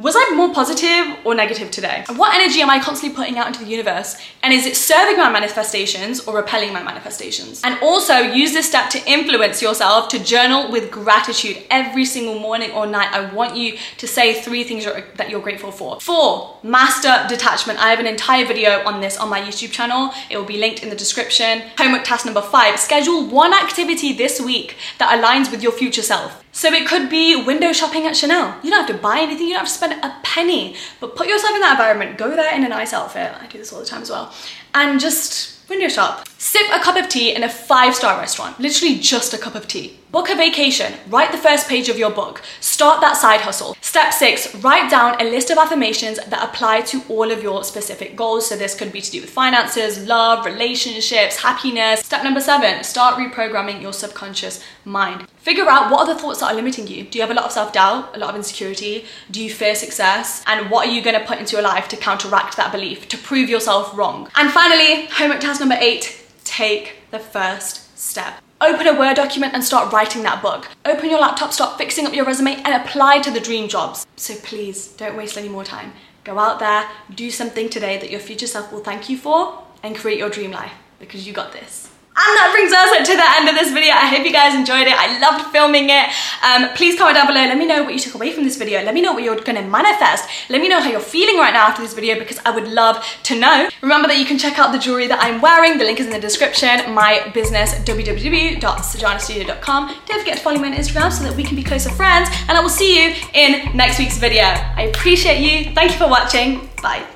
was 0.00 0.14
I 0.16 0.34
more 0.34 0.52
positive 0.54 1.18
or 1.26 1.34
negative 1.34 1.70
today? 1.70 2.04
What 2.16 2.34
energy 2.34 2.62
am 2.62 2.70
I 2.70 2.80
constantly 2.80 3.14
putting 3.14 3.38
out 3.38 3.48
into 3.48 3.60
the 3.60 3.70
universe? 3.70 4.16
And 4.42 4.52
is 4.52 4.64
it 4.64 4.74
serving 4.74 5.18
my 5.18 5.30
manifestations 5.30 6.20
or 6.26 6.36
repelling 6.36 6.72
my 6.72 6.82
manifestations? 6.82 7.60
And 7.62 7.78
also 7.82 8.16
use 8.16 8.52
this 8.52 8.66
step 8.66 8.88
to 8.90 9.10
influence 9.10 9.60
yourself 9.60 10.08
to 10.08 10.18
journal 10.18 10.72
with 10.72 10.90
gratitude 10.90 11.62
every 11.70 12.06
single 12.06 12.38
morning 12.38 12.70
or 12.70 12.86
night. 12.86 13.12
I 13.12 13.32
want 13.34 13.56
you 13.56 13.76
to 13.98 14.08
say 14.08 14.40
three 14.40 14.64
things 14.64 14.84
you're, 14.84 15.04
that 15.16 15.28
you're 15.28 15.42
grateful 15.42 15.70
for. 15.70 16.00
Four, 16.00 16.56
master 16.62 17.26
detachment. 17.28 17.78
I 17.78 17.90
have 17.90 18.00
an 18.00 18.06
entire 18.06 18.46
video 18.46 18.82
on 18.86 19.00
this 19.00 19.18
on 19.18 19.28
my 19.28 19.42
YouTube 19.42 19.70
channel. 19.70 20.12
It 20.30 20.38
will 20.38 20.46
be 20.46 20.56
linked 20.56 20.82
in 20.82 20.88
the 20.88 20.96
description. 20.96 21.62
Homework 21.76 22.04
task 22.04 22.24
number 22.24 22.42
five, 22.42 22.80
schedule 22.80 23.26
one 23.26 23.52
activity 23.52 24.14
this 24.14 24.40
week 24.40 24.76
that 24.98 25.18
aligns 25.18 25.50
with 25.50 25.62
your 25.62 25.72
future 25.72 26.02
self. 26.02 26.42
So 26.52 26.72
it 26.72 26.86
could 26.86 27.08
be 27.08 27.42
window 27.42 27.72
shopping 27.72 28.06
at 28.06 28.16
Chanel. 28.16 28.56
You 28.62 28.70
don't 28.70 28.86
have 28.86 28.96
to 28.96 29.02
buy 29.02 29.20
anything, 29.20 29.46
you 29.46 29.54
don't 29.54 29.60
have 29.60 29.68
to 29.68 29.74
spend 29.74 30.04
a 30.04 30.16
penny, 30.22 30.76
but 31.00 31.16
put 31.16 31.28
yourself 31.28 31.54
in 31.54 31.60
that 31.60 31.72
environment. 31.72 32.18
Go 32.18 32.34
there 32.34 32.54
in 32.54 32.64
a 32.64 32.68
nice 32.68 32.92
outfit. 32.92 33.32
I 33.40 33.46
do 33.46 33.58
this 33.58 33.72
all 33.72 33.80
the 33.80 33.86
time 33.86 34.02
as 34.02 34.10
well. 34.10 34.34
And 34.74 35.00
just 35.00 35.68
window 35.70 35.88
shop. 35.88 36.28
Sip 36.36 36.66
a 36.72 36.80
cup 36.80 36.96
of 36.96 37.08
tea 37.08 37.34
in 37.34 37.44
a 37.44 37.48
five 37.48 37.94
star 37.94 38.18
restaurant. 38.18 38.58
Literally 38.58 38.98
just 38.98 39.32
a 39.32 39.38
cup 39.38 39.54
of 39.54 39.68
tea. 39.68 39.98
Book 40.10 40.28
a 40.28 40.34
vacation. 40.34 40.92
Write 41.08 41.30
the 41.30 41.38
first 41.38 41.68
page 41.68 41.88
of 41.88 41.96
your 41.96 42.10
book. 42.10 42.42
Start 42.60 43.00
that 43.00 43.16
side 43.16 43.40
hustle. 43.40 43.76
Step 43.80 44.12
six, 44.12 44.52
write 44.56 44.90
down 44.90 45.20
a 45.20 45.24
list 45.24 45.50
of 45.50 45.58
affirmations 45.58 46.18
that 46.26 46.42
apply 46.42 46.80
to 46.82 47.02
all 47.08 47.30
of 47.30 47.42
your 47.42 47.62
specific 47.62 48.16
goals. 48.16 48.48
So 48.48 48.56
this 48.56 48.74
could 48.74 48.92
be 48.92 49.00
to 49.00 49.10
do 49.10 49.20
with 49.20 49.30
finances, 49.30 50.06
love, 50.06 50.44
relationships, 50.44 51.36
happiness. 51.36 52.00
Step 52.00 52.24
number 52.24 52.40
seven, 52.40 52.82
start 52.82 53.14
reprogramming 53.14 53.80
your 53.80 53.92
subconscious 53.92 54.62
mind. 54.84 55.29
Figure 55.42 55.68
out 55.68 55.90
what 55.90 56.00
are 56.00 56.14
the 56.14 56.20
thoughts 56.20 56.40
that 56.40 56.52
are 56.52 56.54
limiting 56.54 56.86
you. 56.86 57.04
Do 57.04 57.16
you 57.16 57.22
have 57.22 57.30
a 57.30 57.34
lot 57.34 57.46
of 57.46 57.52
self 57.52 57.72
doubt, 57.72 58.14
a 58.14 58.18
lot 58.18 58.30
of 58.30 58.36
insecurity? 58.36 59.06
Do 59.30 59.42
you 59.42 59.50
fear 59.50 59.74
success? 59.74 60.44
And 60.46 60.70
what 60.70 60.86
are 60.86 60.90
you 60.90 61.00
gonna 61.00 61.24
put 61.24 61.38
into 61.38 61.52
your 61.52 61.62
life 61.62 61.88
to 61.88 61.96
counteract 61.96 62.58
that 62.58 62.72
belief, 62.72 63.08
to 63.08 63.16
prove 63.16 63.48
yourself 63.48 63.96
wrong? 63.96 64.28
And 64.34 64.50
finally, 64.50 65.06
homework 65.06 65.40
task 65.40 65.60
number 65.60 65.78
eight, 65.78 66.22
take 66.44 66.96
the 67.10 67.18
first 67.18 67.98
step. 67.98 68.40
Open 68.60 68.86
a 68.86 68.98
Word 68.98 69.16
document 69.16 69.54
and 69.54 69.64
start 69.64 69.90
writing 69.90 70.22
that 70.24 70.42
book. 70.42 70.68
Open 70.84 71.08
your 71.08 71.20
laptop, 71.20 71.54
start 71.54 71.78
fixing 71.78 72.06
up 72.06 72.14
your 72.14 72.26
resume 72.26 72.56
and 72.62 72.74
apply 72.82 73.20
to 73.20 73.30
the 73.30 73.40
dream 73.40 73.68
jobs. 73.68 74.06
So 74.16 74.34
please 74.34 74.88
don't 74.88 75.16
waste 75.16 75.38
any 75.38 75.48
more 75.48 75.64
time. 75.64 75.94
Go 76.24 76.38
out 76.38 76.58
there, 76.58 76.86
do 77.14 77.30
something 77.30 77.70
today 77.70 77.96
that 77.96 78.10
your 78.10 78.20
future 78.20 78.46
self 78.46 78.70
will 78.70 78.84
thank 78.84 79.08
you 79.08 79.16
for 79.16 79.62
and 79.82 79.96
create 79.96 80.18
your 80.18 80.28
dream 80.28 80.50
life 80.50 80.72
because 80.98 81.26
you 81.26 81.32
got 81.32 81.52
this. 81.52 81.89
And 82.16 82.36
that 82.36 82.50
brings 82.52 82.72
us 82.72 82.90
to 83.06 83.16
the 83.16 83.24
end 83.38 83.48
of 83.48 83.54
this 83.54 83.72
video. 83.72 83.92
I 83.94 84.06
hope 84.06 84.26
you 84.26 84.32
guys 84.32 84.54
enjoyed 84.54 84.86
it. 84.86 84.92
I 84.92 85.18
loved 85.20 85.50
filming 85.52 85.88
it. 85.88 86.10
Um, 86.42 86.68
please 86.74 86.98
comment 86.98 87.16
down 87.16 87.26
below. 87.26 87.40
Let 87.40 87.56
me 87.56 87.66
know 87.66 87.82
what 87.84 87.94
you 87.94 88.00
took 88.00 88.14
away 88.14 88.32
from 88.32 88.44
this 88.44 88.56
video. 88.56 88.82
Let 88.82 88.92
me 88.94 89.00
know 89.00 89.12
what 89.12 89.22
you're 89.22 89.40
gonna 89.40 89.62
manifest. 89.62 90.28
Let 90.50 90.60
me 90.60 90.68
know 90.68 90.80
how 90.80 90.90
you're 90.90 91.00
feeling 91.00 91.38
right 91.38 91.52
now 91.52 91.68
after 91.68 91.82
this 91.82 91.94
video 91.94 92.18
because 92.18 92.40
I 92.44 92.50
would 92.50 92.66
love 92.68 93.02
to 93.24 93.38
know. 93.38 93.68
Remember 93.80 94.08
that 94.08 94.18
you 94.18 94.26
can 94.26 94.38
check 94.38 94.58
out 94.58 94.72
the 94.72 94.78
jewelry 94.78 95.06
that 95.06 95.22
I'm 95.22 95.40
wearing. 95.40 95.78
The 95.78 95.84
link 95.84 96.00
is 96.00 96.06
in 96.06 96.12
the 96.12 96.20
description. 96.20 96.92
My 96.92 97.30
business, 97.32 97.74
www.sajanastudio.com. 97.74 99.94
Don't 100.06 100.18
forget 100.18 100.36
to 100.36 100.42
follow 100.42 100.58
me 100.58 100.68
on 100.68 100.74
Instagram 100.74 101.12
so 101.12 101.22
that 101.24 101.34
we 101.36 101.44
can 101.44 101.56
be 101.56 101.62
closer 101.62 101.90
friends. 101.90 102.28
And 102.48 102.58
I 102.58 102.60
will 102.60 102.68
see 102.68 103.02
you 103.02 103.14
in 103.34 103.76
next 103.76 103.98
week's 103.98 104.18
video. 104.18 104.42
I 104.42 104.90
appreciate 104.92 105.40
you. 105.40 105.72
Thank 105.74 105.92
you 105.92 105.98
for 105.98 106.08
watching. 106.08 106.68
Bye. 106.82 107.06